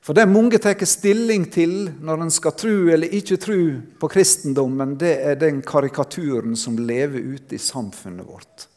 for 0.07 0.15
det 0.15 0.23
mange 0.31 0.61
tar 0.63 0.79
stilling 0.87 1.49
til 1.51 1.89
når 1.99 2.21
en 2.23 2.31
skal 2.31 2.53
tro 2.55 2.75
eller 2.95 3.11
ikke 3.19 3.41
tro 3.43 3.59
på 3.99 4.11
kristendommen, 4.13 4.93
det 4.95 5.17
er 5.19 5.41
den 5.41 5.59
karikaturen 5.67 6.55
som 6.55 6.77
lever 6.79 7.35
ute 7.35 7.57
i 7.57 7.59
samfunnet 7.59 8.29
vårt. 8.29 8.69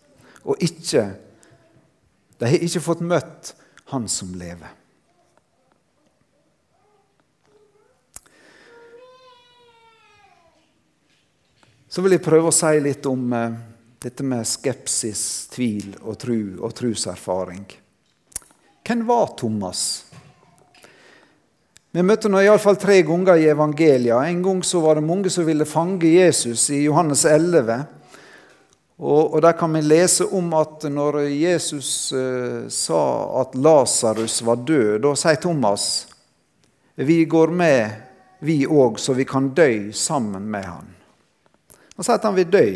Og 0.49 0.57
ikke 0.57 1.11
De 2.39 2.47
har 2.47 2.63
ikke 2.63 2.81
fått 2.81 3.01
møtt 3.03 3.53
Han 3.91 4.07
som 4.07 4.31
lever. 4.39 4.73
Så 11.89 12.01
vil 12.01 12.15
jeg 12.15 12.25
prøve 12.25 12.49
å 12.49 12.55
si 12.55 12.73
litt 12.81 13.05
om 13.09 13.33
eh, 13.33 13.57
dette 14.01 14.25
med 14.25 14.47
skepsis, 14.47 15.49
tvil 15.53 15.97
og 15.99 16.17
tru 16.21 16.61
og 16.61 16.73
truserfaring. 16.77 17.65
Hvem 18.85 19.05
var 19.09 19.33
Thomas? 19.37 20.08
Vi 21.89 22.03
møtte 22.05 22.29
nå 22.29 22.37
iallfall 22.45 22.75
tre 22.77 22.99
ganger 23.01 23.39
i 23.41 23.47
evangelia. 23.49 24.19
En 24.29 24.43
gang 24.45 24.59
så 24.61 24.77
var 24.83 24.99
det 24.99 25.07
mange 25.07 25.29
som 25.33 25.47
ville 25.47 25.65
fange 25.65 26.05
Jesus 26.05 26.67
i 26.69 26.83
Johannes 26.83 27.23
11. 27.25 27.79
Og, 28.99 29.33
og 29.33 29.41
Der 29.41 29.55
kan 29.57 29.73
vi 29.73 29.81
lese 29.81 30.27
om 30.37 30.51
at 30.53 30.85
når 30.85 31.23
Jesus 31.33 32.11
eh, 32.13 32.67
sa 32.69 33.01
at 33.41 33.57
Lasarus 33.57 34.37
var 34.45 34.61
død, 34.67 34.99
da 35.01 35.15
sier 35.17 35.41
Thomas 35.41 35.87
vi 36.99 37.23
går 37.31 37.55
med, 37.57 37.97
vi 38.45 38.67
òg, 38.67 38.99
så 38.99 39.15
vi 39.17 39.25
kan 39.25 39.49
dø 39.55 39.89
sammen 39.95 40.45
med 40.51 40.67
han. 40.67 40.93
Han 41.95 42.05
sier 42.05 42.19
at 42.19 42.29
han 42.29 42.37
vil 42.37 42.53
dø 42.53 42.67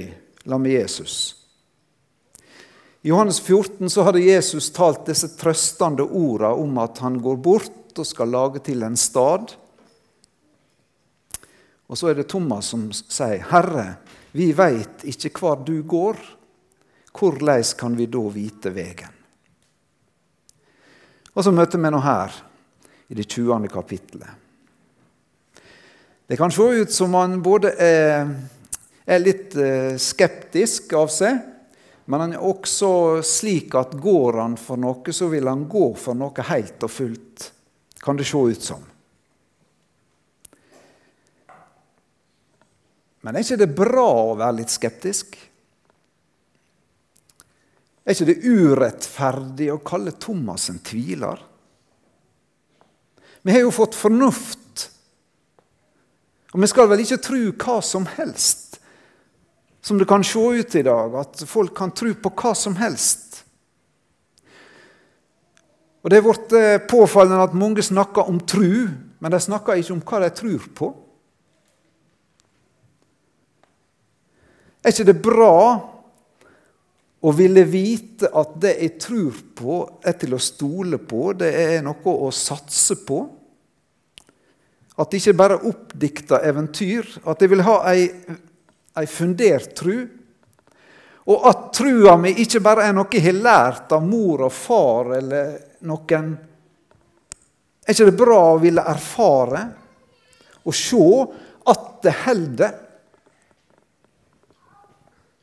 sammen 0.41 0.65
med 0.65 0.77
Jesus. 0.79 1.35
I 3.03 3.11
Johannes 3.11 3.43
14 3.43 3.93
så 3.93 4.07
hadde 4.07 4.25
Jesus 4.25 4.71
talt 4.73 5.05
disse 5.05 5.35
trøstende 5.37 6.07
ordene 6.07 6.55
om 6.65 6.81
at 6.81 7.03
han 7.03 7.21
går 7.21 7.37
bort 7.43 7.82
og 7.99 8.07
skal 8.07 8.31
lage 8.33 8.61
til 8.63 8.83
en 8.83 8.97
stad. 8.97 9.53
Og 11.87 11.97
så 11.99 12.09
er 12.09 12.17
det 12.17 12.29
Thomas 12.31 12.71
som 12.73 12.91
sier, 12.91 13.43
'Herre, 13.49 13.97
vi 14.31 14.51
veit 14.51 15.03
ikke 15.03 15.39
hvor 15.39 15.55
du 15.65 15.83
går. 15.83 16.17
Korleis 17.11 17.73
kan 17.73 17.97
vi 17.97 18.05
da 18.05 18.23
vite 18.29 18.73
vegen?' 18.73 19.19
Og 21.35 21.43
så 21.43 21.51
møter 21.51 21.77
vi 21.77 21.89
nå 21.89 21.99
her, 21.99 22.31
i 23.07 23.13
det 23.13 23.23
20. 23.29 23.67
kapittelet. 23.67 24.29
Det 26.27 26.37
kan 26.37 26.51
se 26.51 26.61
ut 26.61 26.91
som 26.91 27.13
han 27.13 27.41
både 27.41 27.73
er, 27.77 28.29
er 29.05 29.19
litt 29.19 29.55
eh, 29.55 29.97
skeptisk 29.97 30.93
av 30.93 31.07
seg, 31.07 31.37
men 32.05 32.19
han 32.19 32.33
er 32.33 32.45
også 32.45 33.21
slik 33.21 33.75
at 33.75 33.93
går 34.01 34.39
han 34.41 34.57
for 34.57 34.77
noe, 34.77 35.13
så 35.13 35.27
vil 35.27 35.47
han 35.47 35.67
gå 35.69 35.93
for 35.95 36.17
noe 36.17 36.47
helt 36.49 36.83
og 36.83 36.91
fullt 36.91 37.52
kan 38.03 38.17
det 38.19 38.25
se 38.27 38.37
ut 38.37 38.63
som. 38.63 38.83
Men 43.23 43.37
er 43.37 43.45
ikke 43.45 43.61
det 43.61 43.71
bra 43.71 44.09
å 44.25 44.35
være 44.35 44.57
litt 44.57 44.73
skeptisk? 44.73 45.37
Er 48.03 48.11
ikke 48.11 48.27
det 48.27 48.41
urettferdig 48.43 49.69
å 49.71 49.79
kalle 49.85 50.11
Thomas 50.19 50.67
en 50.73 50.81
tviler? 50.83 51.39
Vi 53.43 53.55
har 53.55 53.63
jo 53.63 53.71
fått 53.75 53.95
fornuft, 53.95 54.89
og 56.51 56.59
vi 56.59 56.69
skal 56.71 56.89
vel 56.91 57.03
ikke 57.03 57.21
tro 57.23 57.39
hva 57.63 57.77
som 57.83 58.07
helst, 58.17 58.77
som 59.83 59.99
det 59.99 60.07
kan 60.07 60.23
se 60.27 60.39
ut 60.39 60.75
i 60.79 60.83
dag, 60.83 61.15
at 61.19 61.43
folk 61.47 61.71
kan 61.75 61.95
tro 61.95 62.11
på 62.15 62.31
hva 62.39 62.51
som 62.55 62.75
helst. 62.79 63.32
Og 66.03 66.11
Det 66.11 66.19
er 66.19 66.25
blitt 66.25 66.53
eh, 66.59 66.81
påfallende 66.83 67.45
at 67.47 67.55
mange 67.55 67.83
snakker 67.85 68.27
om 68.27 68.41
tru, 68.43 68.89
men 69.23 69.31
de 69.31 69.39
snakker 69.39 69.79
ikke 69.79 69.95
om 69.95 70.03
hva 70.03 70.19
de 70.25 70.29
tror 70.35 70.67
på. 70.75 70.89
Er 74.83 74.91
ikke 74.91 75.07
det 75.07 75.21
bra 75.23 75.55
å 77.23 77.31
ville 77.31 77.63
vite 77.63 78.27
at 78.35 78.57
det 78.59 78.73
jeg 78.81 78.97
tror 78.99 79.37
på, 79.55 79.77
er 80.03 80.17
til 80.19 80.35
å 80.35 80.41
stole 80.43 80.99
på, 80.99 81.29
det 81.39 81.53
er 81.55 81.85
noe 81.85 82.15
å 82.27 82.27
satse 82.35 82.99
på? 83.07 83.21
At 84.99 85.07
det 85.07 85.21
ikke 85.21 85.37
bare 85.39 85.55
er 85.55 85.69
oppdikta 85.71 86.41
eventyr, 86.43 87.07
at 87.23 87.39
jeg 87.39 87.53
vil 87.53 87.63
ha 87.63 87.77
ei, 87.93 88.09
ei 88.99 89.07
fundert 89.07 89.71
tru. 89.79 90.03
Og 91.31 91.47
at 91.47 91.69
trua 91.79 92.17
mi 92.19 92.33
ikke 92.43 92.59
bare 92.61 92.89
er 92.89 92.97
noe 92.97 93.07
jeg 93.07 93.23
har 93.23 93.39
lært 93.39 93.95
av 93.95 94.03
mor 94.03 94.43
og 94.49 94.51
far 94.51 95.15
eller 95.15 95.55
noen 95.87 96.33
Er 97.83 97.91
ikke 97.91 98.07
det 98.07 98.19
bra 98.19 98.39
å 98.53 98.59
ville 98.63 98.83
erfare 98.87 99.63
og 100.63 100.75
se 100.77 101.05
at 101.67 101.87
det 102.05 102.13
holder? 102.23 102.77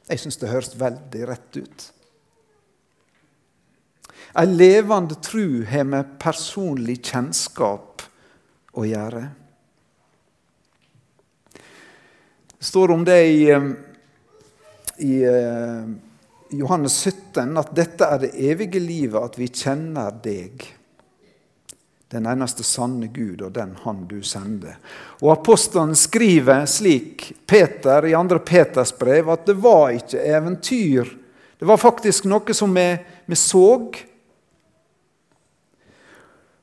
Jeg 0.08 0.22
syns 0.22 0.40
det 0.40 0.48
høres 0.48 0.72
veldig 0.80 1.26
rett 1.28 1.58
ut. 1.60 1.84
Ei 4.40 4.46
levende 4.48 5.18
tru 5.20 5.66
har 5.68 5.84
med 5.84 6.16
personlig 6.22 7.00
kjennskap 7.10 8.02
å 8.78 8.86
gjøre. 8.88 9.22
Det 12.60 12.68
står 12.68 12.92
om 12.94 13.04
det 13.04 13.20
i, 13.26 13.44
eh, 13.50 13.70
i 15.04 15.14
eh, 15.24 15.92
Johannes 16.50 16.96
17 16.98 17.56
at 17.60 17.72
dette 17.76 18.06
er 18.06 18.20
det 18.24 18.34
evige 18.34 18.80
livet, 18.82 19.22
at 19.22 19.38
vi 19.38 19.48
kjenner 19.48 20.10
deg. 20.22 20.64
Den 22.10 22.26
eneste 22.26 22.64
sanne 22.66 23.06
Gud 23.14 23.42
og 23.46 23.52
den 23.54 23.76
Han 23.84 24.02
du 24.10 24.18
sender. 24.26 24.80
Og 25.22 25.30
Apostelen 25.36 25.94
skriver 25.94 26.66
slik, 26.66 27.28
Peter 27.46 28.08
i 28.08 28.16
2. 28.18 28.40
Peters 28.42 28.90
brev, 28.98 29.30
at 29.30 29.46
det 29.46 29.54
var 29.62 29.94
ikke 29.94 30.24
eventyr. 30.26 31.12
Det 31.60 31.68
var 31.68 31.78
faktisk 31.78 32.26
noe 32.26 32.56
som 32.56 32.74
vi, 32.74 32.88
vi 33.30 33.38
så. 33.38 33.66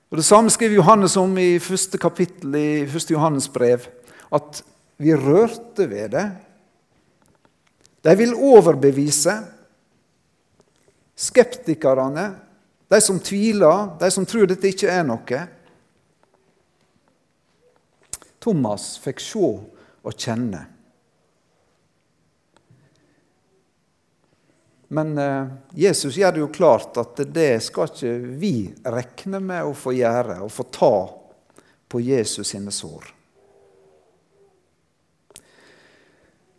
Og 0.08 0.20
Det 0.20 0.26
samme 0.26 0.52
skriver 0.52 0.82
Johannes 0.82 1.16
om 1.18 1.38
i 1.40 1.60
første 1.64 1.98
kapittel 1.98 2.56
i 2.60 2.70
1. 2.84 3.12
Johannes 3.16 3.48
brev. 3.48 3.88
At 4.32 4.64
vi 5.00 5.16
rørte 5.16 5.88
ved 5.88 6.12
det. 6.12 6.28
De 8.04 8.16
vil 8.20 8.36
overbevise. 8.36 9.38
Skeptikerne, 11.18 12.28
de 12.88 13.02
som 13.02 13.20
tviler, 13.20 13.88
de 14.00 14.10
som 14.14 14.26
tror 14.26 14.48
dette 14.50 14.70
ikke 14.70 14.92
er 14.94 15.06
noe. 15.08 15.40
Thomas 18.38 18.94
fikk 19.02 19.24
se 19.24 19.48
og 19.48 20.14
kjenne. 20.14 20.62
Men 24.88 25.18
eh, 25.20 25.50
Jesus 25.76 26.16
gjør 26.16 26.32
det 26.32 26.44
jo 26.46 26.54
klart 26.54 26.96
at 27.02 27.20
det 27.34 27.58
skal 27.66 27.90
ikke 27.92 28.14
vi 28.40 28.54
regne 28.88 29.42
med 29.44 29.68
å 29.68 29.76
få 29.76 29.98
gjøre, 29.98 30.40
å 30.46 30.54
få 30.54 30.70
ta 30.72 30.96
på 31.92 32.04
Jesus 32.04 32.54
sine 32.54 32.72
sår. 32.72 33.17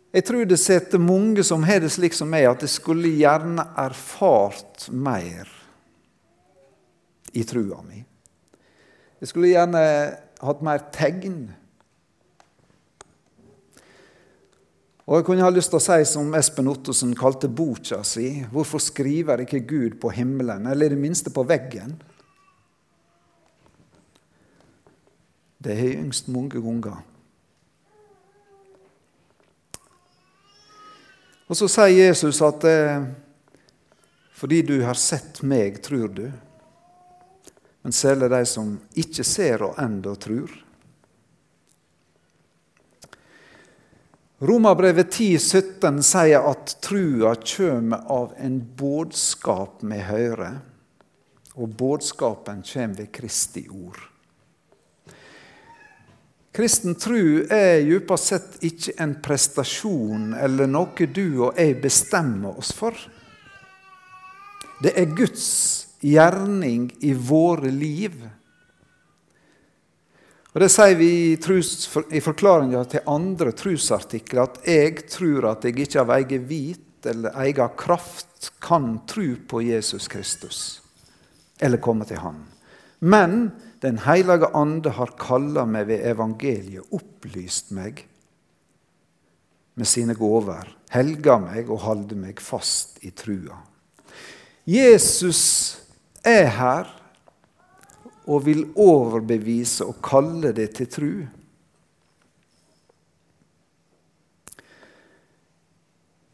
Jeg 0.09 0.25
tror 0.25 0.45
det 0.49 0.57
sitter 0.57 1.01
mange 1.01 1.43
som 1.45 1.63
har 1.67 1.83
det 1.83 1.91
slik 1.93 2.15
som 2.17 2.31
meg, 2.31 2.47
at 2.49 2.63
de 2.63 2.69
skulle 2.71 3.11
gjerne 3.13 3.61
erfart 3.77 4.87
mer 4.89 5.49
i 7.37 7.43
trua 7.45 7.83
mi. 7.85 8.01
Jeg 9.21 9.29
skulle 9.29 9.51
gjerne 9.51 9.83
hatt 10.41 10.63
mer 10.65 10.81
tegn. 10.95 11.43
Og 15.09 15.19
jeg 15.19 15.25
kunne 15.27 15.45
ha 15.45 15.51
lyst 15.53 15.69
til 15.73 15.77
å 15.77 15.83
si 15.83 15.99
som 16.09 16.33
Espen 16.37 16.69
Ottosen 16.69 17.13
kalte 17.17 17.49
boka 17.49 18.01
si, 18.05 18.43
hvorfor 18.49 18.81
skriver 18.81 19.43
ikke 19.45 19.61
Gud 19.65 19.99
på 20.01 20.13
himmelen, 20.13 20.65
eller 20.69 20.89
i 20.89 20.95
det 20.95 21.01
minste 21.01 21.33
på 21.33 21.45
veggen? 21.49 21.97
Det 25.59 25.75
har 25.75 25.89
jeg 25.89 26.01
yngst 26.01 26.29
mange 26.33 26.61
ganger. 26.63 27.01
Og 31.49 31.57
så 31.57 31.65
sier 31.71 32.11
Jesus 32.11 32.43
at 32.45 32.65
eh, 32.69 33.07
fordi 34.37 34.61
du 34.61 34.77
har 34.85 34.95
sett 34.95 35.41
meg, 35.41 35.81
tror 35.83 36.11
du. 36.13 36.27
Men 37.81 37.95
særlig 37.95 38.29
de 38.31 38.41
som 38.47 38.75
ikke 39.01 39.25
ser 39.25 39.65
og 39.65 39.79
enda 39.81 40.13
tror. 40.15 40.53
Romerbrevet 44.39 45.09
10,17 45.11 45.99
sier 46.05 46.45
at 46.47 46.77
trua 46.85 47.33
kommer 47.41 48.05
av 48.07 48.37
en 48.39 48.61
budskap 48.79 49.81
vi 49.83 49.99
hører, 50.05 50.61
og 51.59 51.75
budskapen 51.81 52.61
kommer 52.63 53.01
ved 53.01 53.11
Kristi 53.11 53.65
ord. 53.67 53.99
Kristen 56.51 56.95
tro 56.97 57.19
er 57.53 57.83
djupest 57.85 58.31
sett 58.31 58.63
ikke 58.65 58.95
en 59.03 59.13
prestasjon 59.21 60.33
eller 60.33 60.69
noe 60.69 61.07
du 61.13 61.45
og 61.45 61.59
jeg 61.59 61.77
bestemmer 61.83 62.57
oss 62.57 62.71
for. 62.73 62.95
Det 64.81 64.95
er 64.97 65.13
Guds 65.13 65.45
gjerning 66.01 66.89
i 67.05 67.13
våre 67.13 67.69
liv. 67.71 68.15
Og 70.49 70.61
Det 70.63 70.71
sier 70.73 70.95
vi 70.97 71.09
i, 71.29 71.37
trus, 71.37 71.85
i 72.09 72.21
forklaringa 72.23 72.81
til 72.89 73.05
andre 73.11 73.53
trusartikler, 73.53 74.47
at 74.47 74.61
jeg 74.65 75.05
tror 75.11 75.51
at 75.51 75.67
jeg 75.67 75.77
ikke 75.85 76.01
av 76.01 76.13
egen 76.17 76.47
vit 76.49 77.05
eller 77.05 77.35
egen 77.45 77.75
kraft 77.77 78.49
kan 78.63 78.95
tro 79.07 79.35
på 79.47 79.61
Jesus 79.67 80.07
Kristus 80.09 80.81
eller 81.59 81.77
komme 81.77 82.07
til 82.07 82.17
Han. 82.23 82.41
Men 82.99 83.51
den 83.81 84.01
hellige 84.03 84.51
ande 84.53 84.91
har 84.95 85.15
kalla 85.19 85.63
meg 85.65 85.87
ved 85.87 86.03
evangeliet, 86.11 86.87
opplyst 86.91 87.71
meg 87.75 88.03
med 89.79 89.87
sine 89.87 90.15
gaver, 90.19 90.67
helga 90.91 91.37
meg 91.39 91.69
og 91.71 91.85
holde 91.85 92.17
meg 92.19 92.41
fast 92.43 92.99
i 93.07 93.13
trua. 93.15 93.55
Jesus 94.67 95.41
er 96.27 96.49
her 96.57 96.89
og 98.29 98.43
vil 98.45 98.65
overbevise 98.77 99.87
og 99.87 100.01
kalle 100.03 100.51
det 100.53 100.67
til 100.77 100.89
tru. 100.91 101.13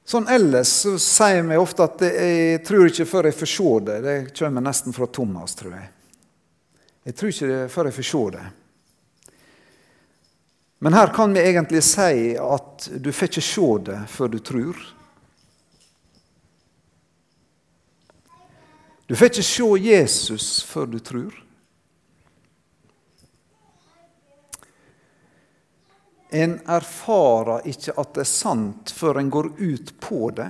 Sånn 0.05 0.27
ellers 0.29 0.69
så 0.83 0.97
sier 1.01 1.45
vi 1.47 1.57
ofte 1.57 1.85
at 1.85 2.03
jeg 2.05 2.59
tror 2.65 2.89
ikke 2.89 3.07
før 3.09 3.29
jeg 3.29 3.37
får 3.39 3.51
se 3.53 3.69
det. 3.87 3.95
Det 4.05 4.17
kommer 4.37 4.65
nesten 4.65 4.93
fra 4.93 5.07
Thomas, 5.09 5.55
tror 5.57 5.77
jeg. 5.77 5.87
Jeg 7.05 7.13
tror 7.13 7.29
ikke 7.29 7.47
det 7.51 7.65
før 7.69 7.85
jeg 7.85 7.95
får 7.99 8.07
se 8.09 8.21
det. 8.33 8.45
Men 10.85 10.93
her 10.97 11.11
kan 11.13 11.33
vi 11.33 11.43
egentlig 11.45 11.83
si 11.85 12.33
at 12.41 12.87
du 12.97 13.11
får 13.13 13.29
ikke 13.29 13.43
se 13.45 13.67
det 13.85 13.97
før 14.09 14.31
du 14.33 14.39
tror. 14.41 14.79
Du 19.05 19.13
får 19.15 19.29
ikke 19.29 19.45
se 19.45 19.67
Jesus 19.85 20.47
før 20.65 20.89
du 20.89 20.97
tror. 20.99 21.35
En 26.33 26.57
erfarer 26.65 27.69
ikke 27.69 27.93
at 28.01 28.15
det 28.17 28.25
er 28.25 28.31
sant 28.31 28.93
før 28.97 29.21
en 29.21 29.29
går 29.29 29.51
ut 29.61 29.93
på 30.01 30.31
det. 30.35 30.49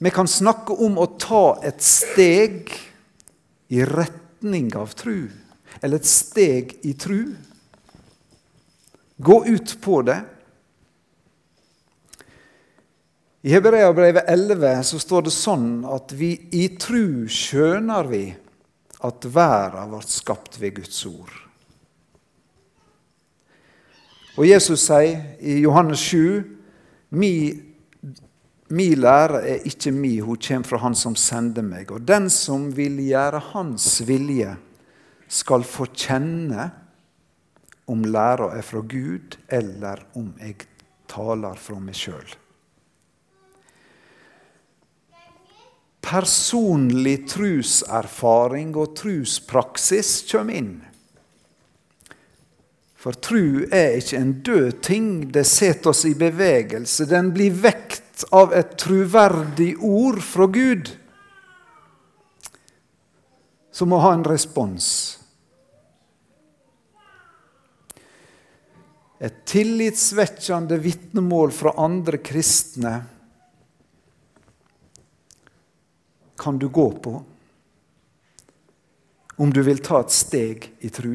Vi 0.00 0.10
kan 0.16 0.28
snakke 0.28 0.72
om 0.80 0.96
å 0.96 1.10
ta 1.20 1.60
et 1.68 1.84
steg 1.84 2.72
i 3.68 3.84
rett 3.84 4.19
retning 4.40 4.76
av 4.76 4.94
tru, 4.94 5.28
eller 5.80 5.96
et 5.96 6.06
steg 6.06 6.78
i 6.82 6.94
tru. 6.94 7.34
Gå 9.16 9.46
ut 9.46 9.76
på 9.80 10.02
det. 10.02 10.20
I 13.42 13.52
Hebreabrevet 13.52 14.24
11 14.28 14.82
så 14.84 14.98
står 14.98 15.22
det 15.22 15.32
sånn 15.32 15.84
at 15.88 16.12
vi 16.12 16.34
i 16.52 16.68
tru 16.76 17.28
skjønner 17.28 18.08
vi 18.08 18.24
at 19.00 19.24
verden 19.24 19.92
ble 19.92 20.02
skapt 20.04 20.58
ved 20.60 20.76
Guds 20.76 21.04
ord. 21.08 21.32
Og 24.36 24.46
Jesus 24.46 24.84
sier 24.86 25.36
i 25.40 25.60
Johannes 25.60 26.00
7.: 26.00 26.44
Mi 27.10 27.69
Mi 28.70 28.92
lære 28.94 29.40
er 29.50 29.64
ikke 29.66 29.90
mi, 29.90 30.18
hun 30.22 30.38
kommer 30.38 30.68
fra 30.68 30.78
Han 30.84 30.94
som 30.94 31.16
sender 31.18 31.64
meg. 31.66 31.90
Og 31.90 32.04
den 32.06 32.28
som 32.30 32.68
vil 32.76 33.00
gjøre 33.02 33.42
Hans 33.52 34.00
vilje, 34.06 34.56
skal 35.30 35.62
få 35.62 35.86
kjenne 35.94 36.70
om 37.90 38.04
læra 38.06 38.52
er 38.56 38.62
fra 38.66 38.82
Gud, 38.86 39.36
eller 39.50 40.02
om 40.18 40.32
jeg 40.38 40.56
taler 41.10 41.58
fra 41.58 41.78
meg 41.82 41.98
sjøl. 41.98 42.36
Personlig 46.00 47.16
truserfaring 47.30 48.72
og 48.78 48.94
truspraksis 48.98 50.12
kommer 50.30 50.58
inn. 50.58 50.72
For 53.00 53.16
tru 53.16 53.66
er 53.72 53.96
ikke 54.00 54.18
en 54.18 54.32
død 54.44 54.70
ting. 54.84 55.10
Det 55.32 55.46
setter 55.48 55.92
oss 55.92 56.02
i 56.08 56.14
bevegelse. 56.18 57.06
Den 57.08 57.30
blir 57.32 57.54
vekt 57.62 58.09
av 58.30 58.52
et 58.54 58.76
truverdig 58.78 59.74
ord 59.80 60.20
fra 60.22 60.46
Gud, 60.46 60.90
som 63.72 63.90
må 63.92 64.00
ha 64.02 64.12
en 64.14 64.26
respons. 64.26 64.86
Et 69.20 69.42
tillitsvekkende 69.44 70.78
vitnemål 70.80 71.52
fra 71.52 71.74
andre 71.76 72.20
kristne 72.24 72.94
kan 76.40 76.56
du 76.58 76.68
gå 76.72 76.86
på 77.04 77.18
om 79.40 79.52
du 79.52 79.60
vil 79.64 79.78
ta 79.84 80.00
et 80.00 80.12
steg 80.12 80.66
i 80.80 80.88
tru. 80.92 81.14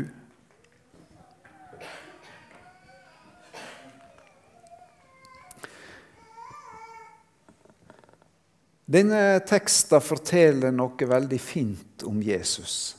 Denne 8.95 9.41
teksten 9.43 9.99
forteller 9.99 10.71
noe 10.71 11.07
veldig 11.09 11.39
fint 11.41 12.05
om 12.07 12.21
Jesus. 12.23 12.95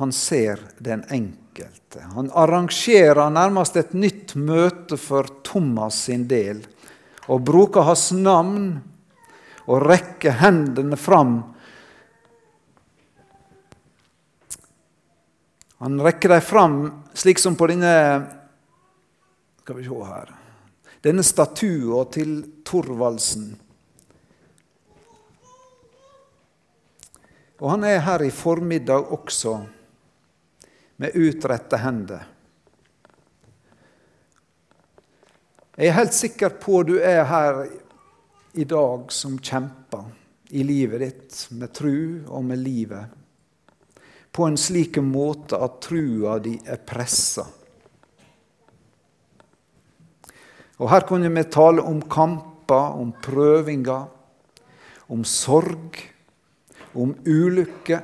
Han 0.00 0.10
ser 0.12 0.58
den 0.82 1.04
enkelte. 1.06 2.00
Han 2.16 2.32
arrangerer 2.34 3.30
nærmest 3.30 3.76
et 3.78 3.92
nytt 3.94 4.34
møte 4.34 4.98
for 4.98 5.28
Thomas 5.46 6.00
sin 6.08 6.26
del 6.26 6.64
og 7.30 7.44
bruker 7.46 7.86
hans 7.86 8.08
navn 8.16 8.72
og 9.70 9.84
rekker 9.86 10.40
hendene 10.42 10.98
fram. 10.98 11.36
Han 15.78 16.00
rekker 16.02 16.34
dem 16.34 16.42
fram 16.42 16.78
slik 17.14 17.38
som 17.38 17.54
på 17.54 17.68
denne 17.70 17.94
Skal 19.62 19.78
vi 19.78 19.86
se 19.86 20.06
her 20.08 20.32
Denne 21.04 21.22
statuen 21.22 22.10
til 22.10 22.30
Thorvaldsen. 22.64 23.52
Og 27.64 27.70
han 27.70 27.84
er 27.88 28.02
her 28.04 28.20
i 28.26 28.28
formiddag 28.28 29.06
også, 29.16 29.54
med 31.00 31.16
utrette 31.16 31.78
hender. 31.80 32.26
Jeg 35.72 35.88
er 35.88 35.96
helt 35.96 36.12
sikker 36.14 36.52
på 36.60 36.82
du 36.84 36.98
er 37.00 37.24
her 37.24 37.62
i 38.60 38.68
dag 38.68 39.08
som 39.16 39.40
kjemper 39.40 40.04
i 40.52 40.62
livet 40.68 41.00
ditt 41.06 41.40
med 41.56 41.72
tru 41.72 41.96
og 42.28 42.44
med 42.44 42.60
livet. 42.60 43.08
På 44.28 44.44
en 44.44 44.60
slik 44.60 45.00
måte 45.00 45.56
at 45.56 45.80
trua 45.88 46.36
di 46.44 46.58
er 46.68 46.84
pressa. 46.84 47.48
Og 50.84 50.90
Her 50.92 51.08
kunne 51.08 51.32
vi 51.32 51.48
tale 51.48 51.80
om 51.80 52.02
kamper, 52.02 53.00
om 53.00 53.16
prøvinger, 53.24 54.04
om 55.08 55.24
sorg 55.24 56.10
om 56.94 57.14
ulykke, 57.26 58.00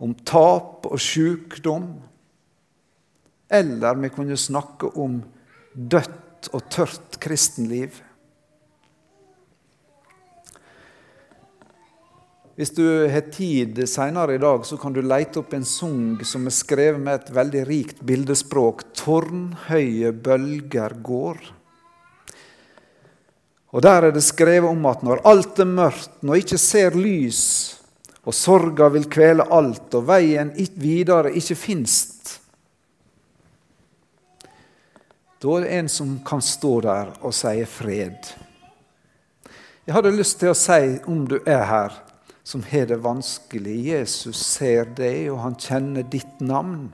om 0.00 0.14
tap 0.24 0.86
og 0.88 1.00
sykdom. 1.00 1.90
Eller 3.50 3.98
vi 4.00 4.12
kunne 4.14 4.38
snakke 4.38 4.92
om 4.96 5.20
dødt 5.74 6.50
og 6.54 6.64
tørt 6.72 7.18
kristenliv. 7.20 8.00
Hvis 12.60 12.74
du 12.76 12.84
har 13.08 13.24
tid 13.32 13.78
seinere 13.88 14.34
i 14.36 14.40
dag, 14.42 14.66
så 14.68 14.76
kan 14.76 14.92
du 14.92 15.00
leite 15.00 15.40
opp 15.40 15.54
en 15.56 15.64
sang 15.64 16.20
som 16.28 16.44
er 16.44 16.52
skrevet 16.52 17.00
med 17.00 17.22
et 17.22 17.30
veldig 17.32 17.62
rikt 17.68 18.02
bildespråk. 18.04 18.84
'Tårnhøye 18.92 20.12
bølger 20.12 20.92
går'. 21.00 21.59
Og 23.70 23.82
Der 23.82 24.02
er 24.02 24.10
det 24.10 24.24
skrevet 24.24 24.70
om 24.70 24.86
at 24.86 25.02
når 25.02 25.22
alt 25.24 25.58
er 25.58 25.68
mørkt, 25.68 26.22
når 26.22 26.42
ikke 26.42 26.58
ser 26.58 26.96
lys, 26.96 27.76
og 28.26 28.34
sorga 28.34 28.88
vil 28.90 29.06
kvele 29.10 29.46
alt, 29.50 29.94
og 29.94 30.06
veien 30.08 30.50
videre 30.76 31.32
ikke 31.32 31.56
finst, 31.56 32.40
da 35.40 35.54
er 35.56 35.64
det 35.64 35.76
en 35.78 35.88
som 35.88 36.18
kan 36.26 36.42
stå 36.44 36.74
der 36.84 37.14
og 37.24 37.32
si 37.32 37.62
fred. 37.64 38.34
Jeg 39.86 39.94
hadde 39.96 40.12
lyst 40.12 40.36
til 40.42 40.52
å 40.52 40.58
si, 40.58 40.98
om 41.08 41.22
du 41.24 41.38
er 41.48 41.64
her, 41.64 41.94
som 42.44 42.62
har 42.66 42.90
det 42.90 42.98
vanskelig 43.00 43.76
Jesus 43.86 44.36
ser 44.36 44.90
deg, 44.98 45.30
og 45.32 45.40
han 45.46 45.56
kjenner 45.56 46.04
ditt 46.04 46.42
navn. 46.44 46.90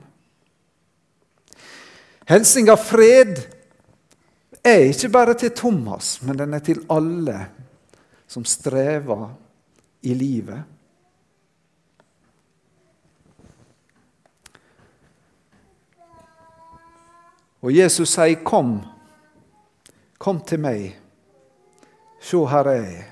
Helsinga 2.27 2.77
fred 2.79 3.41
er 4.67 4.89
ikke 4.91 5.09
bare 5.13 5.33
til 5.37 5.51
Thomas, 5.55 6.17
men 6.21 6.37
den 6.39 6.53
er 6.53 6.63
til 6.63 6.83
alle 6.91 7.37
som 8.27 8.45
strever 8.45 9.29
i 10.03 10.13
livet. 10.13 10.63
Og 17.61 17.73
Jesus 17.75 18.09
sier, 18.09 18.43
'Kom, 18.43 18.81
kom 20.17 20.39
til 20.39 20.59
meg. 20.59 20.99
Se, 22.21 22.37
her 22.37 22.67
er 22.67 22.81
jeg.' 22.83 23.05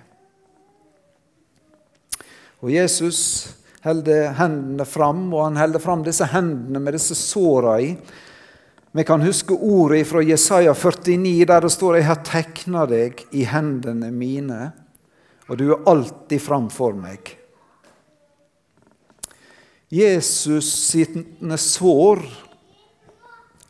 Og 2.61 2.73
Jesus 2.73 3.49
holder 3.83 4.31
hendene 4.31 4.85
fram, 4.85 5.33
og 5.33 5.43
han 5.43 5.57
holder 5.57 5.79
fram 5.79 6.03
disse 6.03 6.25
hendene 6.25 6.79
med 6.79 6.93
disse 6.93 7.15
såra 7.15 7.75
i. 7.79 7.91
Vi 8.95 9.03
kan 9.03 9.21
huske 9.21 9.53
ordet 9.53 10.07
fra 10.07 10.21
Jesaja 10.23 10.73
49, 10.73 11.45
der 11.45 11.61
det 11.61 11.69
står 11.69 11.95
'Jeg 11.95 12.05
har 12.05 12.21
tegna 12.23 12.85
deg 12.85 13.25
i 13.31 13.43
hendene 13.43 14.11
mine', 14.11 14.71
og 15.49 15.57
du 15.57 15.71
er 15.71 15.83
alltid 15.85 16.39
framfor 16.41 16.95
meg. 16.95 17.37
Jesus 19.91 20.71
sine 20.71 21.57
sår 21.57 22.23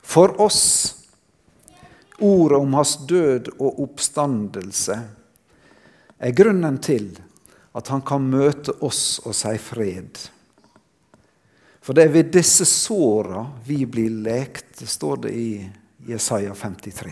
for 0.03 0.41
oss, 0.41 0.93
ordet 2.19 2.59
om 2.59 2.73
hans 2.73 2.97
død 3.07 3.49
og 3.59 3.79
oppstandelse, 3.79 4.99
er 6.19 6.31
grunnen 6.31 6.77
til 6.77 7.17
at 7.73 7.87
han 7.87 8.01
kan 8.01 8.29
møte 8.29 8.77
oss 8.79 9.19
og 9.25 9.33
si 9.33 9.57
fred. 9.57 10.34
For 11.85 11.93
det 11.93 12.07
er 12.07 12.13
ved 12.15 12.31
disse 12.33 12.65
såra 12.65 13.43
vi 13.67 13.83
blir 13.85 14.09
lekt, 14.25 14.79
står 14.89 15.19
det 15.27 15.33
i 15.37 15.49
Jesaja 16.09 16.55
53. 16.57 17.11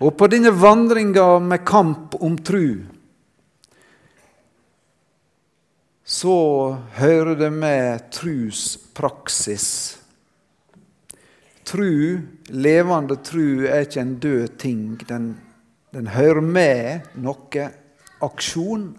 Og 0.00 0.16
på 0.16 0.30
denne 0.32 0.54
vandringa 0.56 1.26
med 1.44 1.60
kamp 1.68 2.16
om 2.24 2.38
tru, 2.40 2.80
så 6.08 6.38
hører 6.96 7.36
det 7.36 7.52
med 7.52 8.08
truspraksis. 8.16 9.68
Tru, 11.68 11.92
levende 12.48 13.20
tru, 13.20 13.68
er 13.68 13.84
ikke 13.84 14.00
en 14.00 14.16
død 14.24 14.58
ting. 14.64 14.82
Den, 15.04 15.30
den 15.92 16.10
hører 16.16 16.40
med 16.40 17.14
noe 17.20 17.68
aksjon. 18.22 18.92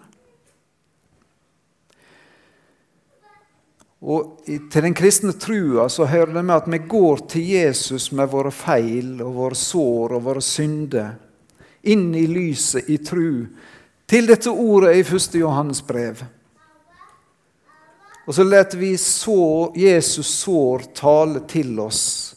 Og 4.04 4.44
Til 4.44 4.84
den 4.84 4.96
kristne 4.96 5.32
trua 5.40 5.88
så 5.88 6.04
hører 6.10 6.34
det 6.36 6.44
med 6.44 6.56
at 6.58 6.68
vi 6.68 6.82
går 6.88 7.24
til 7.32 7.46
Jesus 7.54 8.10
med 8.12 8.28
våre 8.32 8.52
feil 8.52 9.16
og 9.24 9.36
våre 9.38 9.56
sår 9.56 10.18
og 10.18 10.26
våre 10.26 10.44
synder, 10.44 11.14
inn 11.88 12.10
i 12.16 12.26
lyset 12.28 12.90
i 12.92 12.98
tru, 13.00 13.46
til 14.04 14.28
dette 14.28 14.52
ordet 14.52 14.98
i 14.98 15.04
1. 15.04 15.38
Johannes 15.40 15.80
brev. 15.84 16.20
Og 18.24 18.36
så 18.36 18.44
lar 18.44 18.76
vi 18.76 18.94
så, 19.00 19.72
Jesus 19.76 20.28
sår 20.44 20.84
tale 20.96 21.42
til 21.48 21.76
oss, 21.80 22.34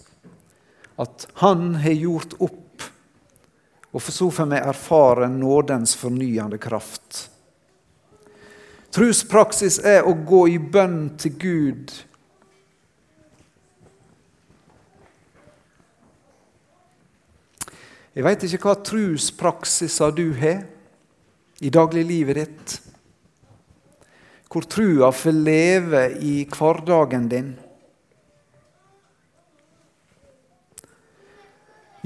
at 1.00 1.28
han 1.44 1.76
har 1.84 1.96
gjort 1.96 2.36
opp 2.40 2.64
og 3.98 4.04
så 4.06 4.30
får 4.32 4.46
vi 4.46 4.58
erfare 4.62 5.28
nådens 5.30 5.96
fornyende 5.98 6.60
kraft. 6.62 7.24
Truspraksis 8.94 9.80
er 9.82 10.06
å 10.06 10.14
gå 10.14 10.44
i 10.54 10.60
bønn 10.62 11.16
til 11.18 11.34
Gud. 11.42 11.94
Jeg 18.14 18.26
veit 18.26 18.46
ikke 18.46 18.62
hva 18.64 18.76
truspraksiser 18.86 20.14
du 20.14 20.28
har 20.38 20.64
i 21.62 21.74
dagliglivet 21.74 22.38
ditt. 22.38 22.78
Hvor 24.46 24.66
trua 24.70 25.10
får 25.14 25.42
leve 25.42 26.04
i 26.22 26.40
hverdagen 26.54 27.30
din. 27.34 27.56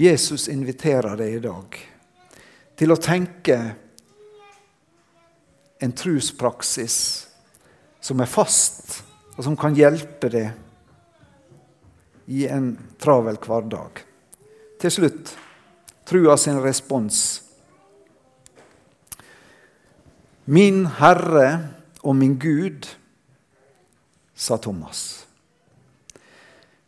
Jesus 0.02 0.48
inviterer 0.50 1.18
deg 1.20 1.36
i 1.36 1.42
dag 1.44 1.76
til 2.82 2.94
å 2.94 2.98
tenke 2.98 3.58
en 5.82 5.94
truspraksis 5.94 6.98
som 8.02 8.22
er 8.22 8.30
fast, 8.30 9.04
og 9.38 9.46
som 9.46 9.58
kan 9.58 9.78
hjelpe 9.78 10.30
deg 10.34 10.50
i 12.34 12.48
en 12.50 12.74
travel 13.02 13.38
hverdag. 13.42 14.02
Til 14.82 14.94
slutt 14.94 15.36
trua 16.10 16.38
sin 16.38 16.58
respons. 16.64 17.42
Min 20.50 20.86
Herre 20.98 21.48
og 22.02 22.18
min 22.18 22.40
Gud, 22.42 22.90
sa 24.34 24.58
Thomas. 24.58 25.28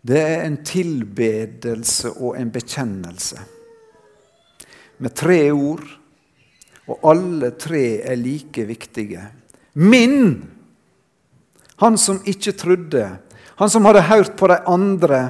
Det 0.04 0.20
er 0.20 0.42
en 0.44 0.58
tilbedelse 0.68 2.12
og 2.20 2.36
en 2.36 2.52
bekjennelse. 2.52 3.40
Med 5.00 5.16
tre 5.16 5.40
ord, 5.52 5.86
og 6.92 7.06
alle 7.14 7.54
tre 7.56 8.02
er 8.04 8.20
like 8.20 8.66
viktige. 8.68 9.24
Min! 9.80 10.44
Han 11.80 11.98
som 11.98 12.20
ikke 12.28 12.52
trodde, 12.60 13.08
han 13.56 13.70
som 13.70 13.86
hadde 13.88 14.04
hørt 14.10 14.36
på 14.38 14.48
de 14.52 14.60
andre, 14.68 15.22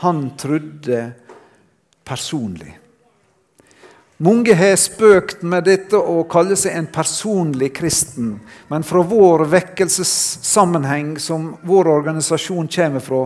han 0.00 0.30
trodde 0.38 1.12
personlig. 2.08 2.78
Mange 4.18 4.54
har 4.58 4.74
spøkt 4.80 5.44
med 5.46 5.68
dette 5.68 5.98
å 5.98 6.24
kalle 6.30 6.56
seg 6.58 6.74
en 6.74 6.88
personlig 6.90 7.68
kristen. 7.76 8.32
Men 8.66 8.86
fra 8.86 9.04
vår 9.06 9.44
vekkelsessammenheng, 9.52 11.12
som 11.22 11.52
vår 11.62 11.92
organisasjon 11.92 12.66
kommer 12.74 13.04
fra, 13.04 13.20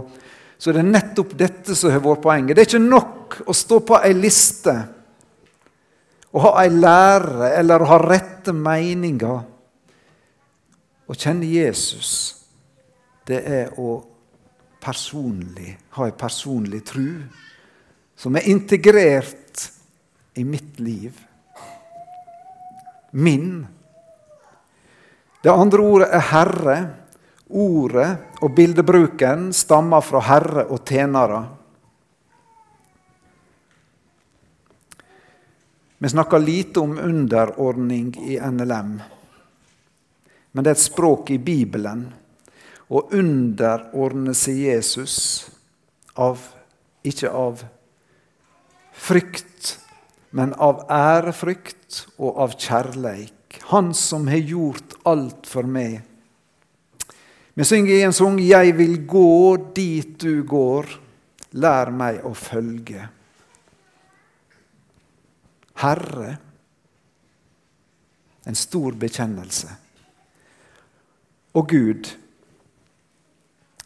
så 0.62 0.70
det 0.70 0.78
er 0.78 0.92
nettopp 0.92 1.32
dette 1.34 1.74
som 1.74 1.90
har 1.90 2.04
vært 2.04 2.22
poenget. 2.22 2.54
Det 2.54 2.62
er 2.62 2.68
ikke 2.68 2.84
nok 2.84 3.38
å 3.50 3.54
stå 3.56 3.80
på 3.82 3.96
ei 3.98 4.12
liste 4.14 4.74
og 6.30 6.44
ha 6.44 6.52
ei 6.62 6.70
lære 6.70 7.48
eller 7.58 7.82
å 7.82 7.88
ha 7.90 7.98
rette 7.98 8.54
meninger. 8.54 9.40
Å 11.02 11.16
kjenne 11.18 11.50
Jesus, 11.50 12.12
det 13.26 13.42
er 13.42 13.74
å 13.82 13.96
personlig, 14.82 15.74
ha 15.98 16.06
ei 16.06 16.14
personlig 16.14 16.84
tru 16.86 17.10
som 18.14 18.38
er 18.38 18.46
integrert 18.54 19.66
i 20.38 20.46
mitt 20.46 20.78
liv. 20.78 21.18
Min. 23.18 23.66
Det 25.42 25.50
andre 25.50 25.82
ordet 25.82 26.12
er 26.14 26.28
Herre. 26.30 26.76
Ordet 27.52 28.40
og 28.40 28.54
bildebruken 28.56 29.50
stammer 29.52 30.00
fra 30.00 30.22
herre 30.24 30.64
og 30.72 30.86
tjenere. 30.88 31.42
Vi 36.02 36.08
snakker 36.08 36.40
lite 36.40 36.80
om 36.80 36.96
underordning 36.98 38.14
i 38.24 38.38
NLM. 38.40 38.94
Men 40.52 40.64
det 40.64 40.72
er 40.72 40.78
et 40.78 40.82
språk 40.82 41.30
i 41.30 41.38
Bibelen. 41.38 42.06
Å 42.88 43.04
underordne 43.12 44.34
seg 44.36 44.64
Jesus 44.64 45.16
av, 46.16 46.40
ikke 47.04 47.30
av 47.30 47.62
frykt, 48.92 49.76
men 50.32 50.56
av 50.56 50.86
ærefrykt 50.90 52.06
og 52.16 52.40
av 52.48 52.56
kjærleik. 52.56 53.60
Han 53.70 53.92
som 53.94 54.26
har 54.32 54.40
gjort 54.40 54.96
alt 55.06 55.46
for 55.48 55.68
meg 55.68 56.00
vi 57.54 57.64
synger 57.64 57.94
i 57.94 58.02
en 58.02 58.12
sang 58.12 58.40
'Jeg 58.40 58.78
vil 58.78 59.06
gå 59.06 59.56
dit 59.74 60.22
du 60.22 60.42
går'. 60.42 60.98
Lær 61.52 61.90
meg 61.90 62.24
å 62.24 62.32
følge. 62.34 63.08
Herre, 65.74 66.36
en 68.46 68.54
stor 68.54 68.92
bekjennelse. 68.92 69.68
Og 71.54 71.68
Gud, 71.68 72.08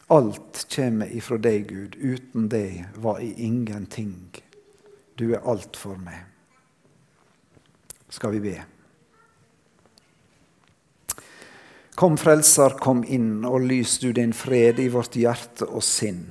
Alt 0.07 0.67
kommer 0.71 1.11
ifra 1.11 1.37
deg, 1.43 1.67
Gud. 1.67 1.97
Uten 1.99 2.47
deg 2.51 2.85
var 3.03 3.19
jeg 3.19 3.35
ingenting. 3.43 4.31
Du 5.19 5.33
er 5.33 5.43
alt 5.43 5.77
for 5.77 5.99
meg. 5.99 6.23
Skal 8.15 8.37
vi 8.37 8.43
be. 8.45 8.55
Kom, 11.97 12.19
Frelser, 12.21 12.75
kom 12.77 13.05
inn, 13.09 13.41
og 13.49 13.63
lys 13.65 13.95
du 14.03 14.11
din 14.13 14.35
fred 14.37 14.77
i 14.85 14.91
vårt 14.93 15.15
hjerte 15.17 15.65
og 15.65 15.81
sinn. 15.81 16.27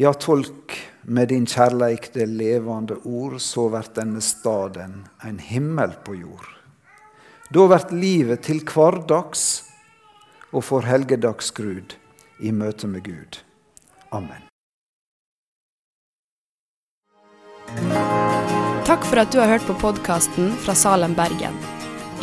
Ja, 0.00 0.14
tolk 0.16 0.72
med 1.04 1.28
din 1.28 1.44
kjærleik 1.44 2.08
det 2.14 2.30
levende 2.32 2.96
ord, 3.04 3.36
så 3.44 3.66
vert 3.68 3.92
denne 3.98 4.22
staden 4.24 5.02
en 5.28 5.42
himmel 5.44 5.92
på 6.06 6.16
jord. 6.22 6.48
Da 7.52 7.66
vert 7.68 7.92
livet 7.92 8.46
til 8.48 8.64
hverdags 8.64 9.44
og 10.54 10.64
får 10.70 10.88
helgedagsgrud 10.88 11.98
i 12.40 12.56
møte 12.56 12.88
med 12.88 13.04
Gud. 13.04 13.42
Amen. 14.08 14.48
Takk 18.88 19.04
for 19.04 19.20
at 19.20 19.36
du 19.36 19.42
har 19.44 19.52
hørt 19.52 19.68
på 19.68 19.76
podkasten 19.84 20.54
fra 20.64 20.72
Salem, 20.72 21.12
Bergen. 21.12 21.73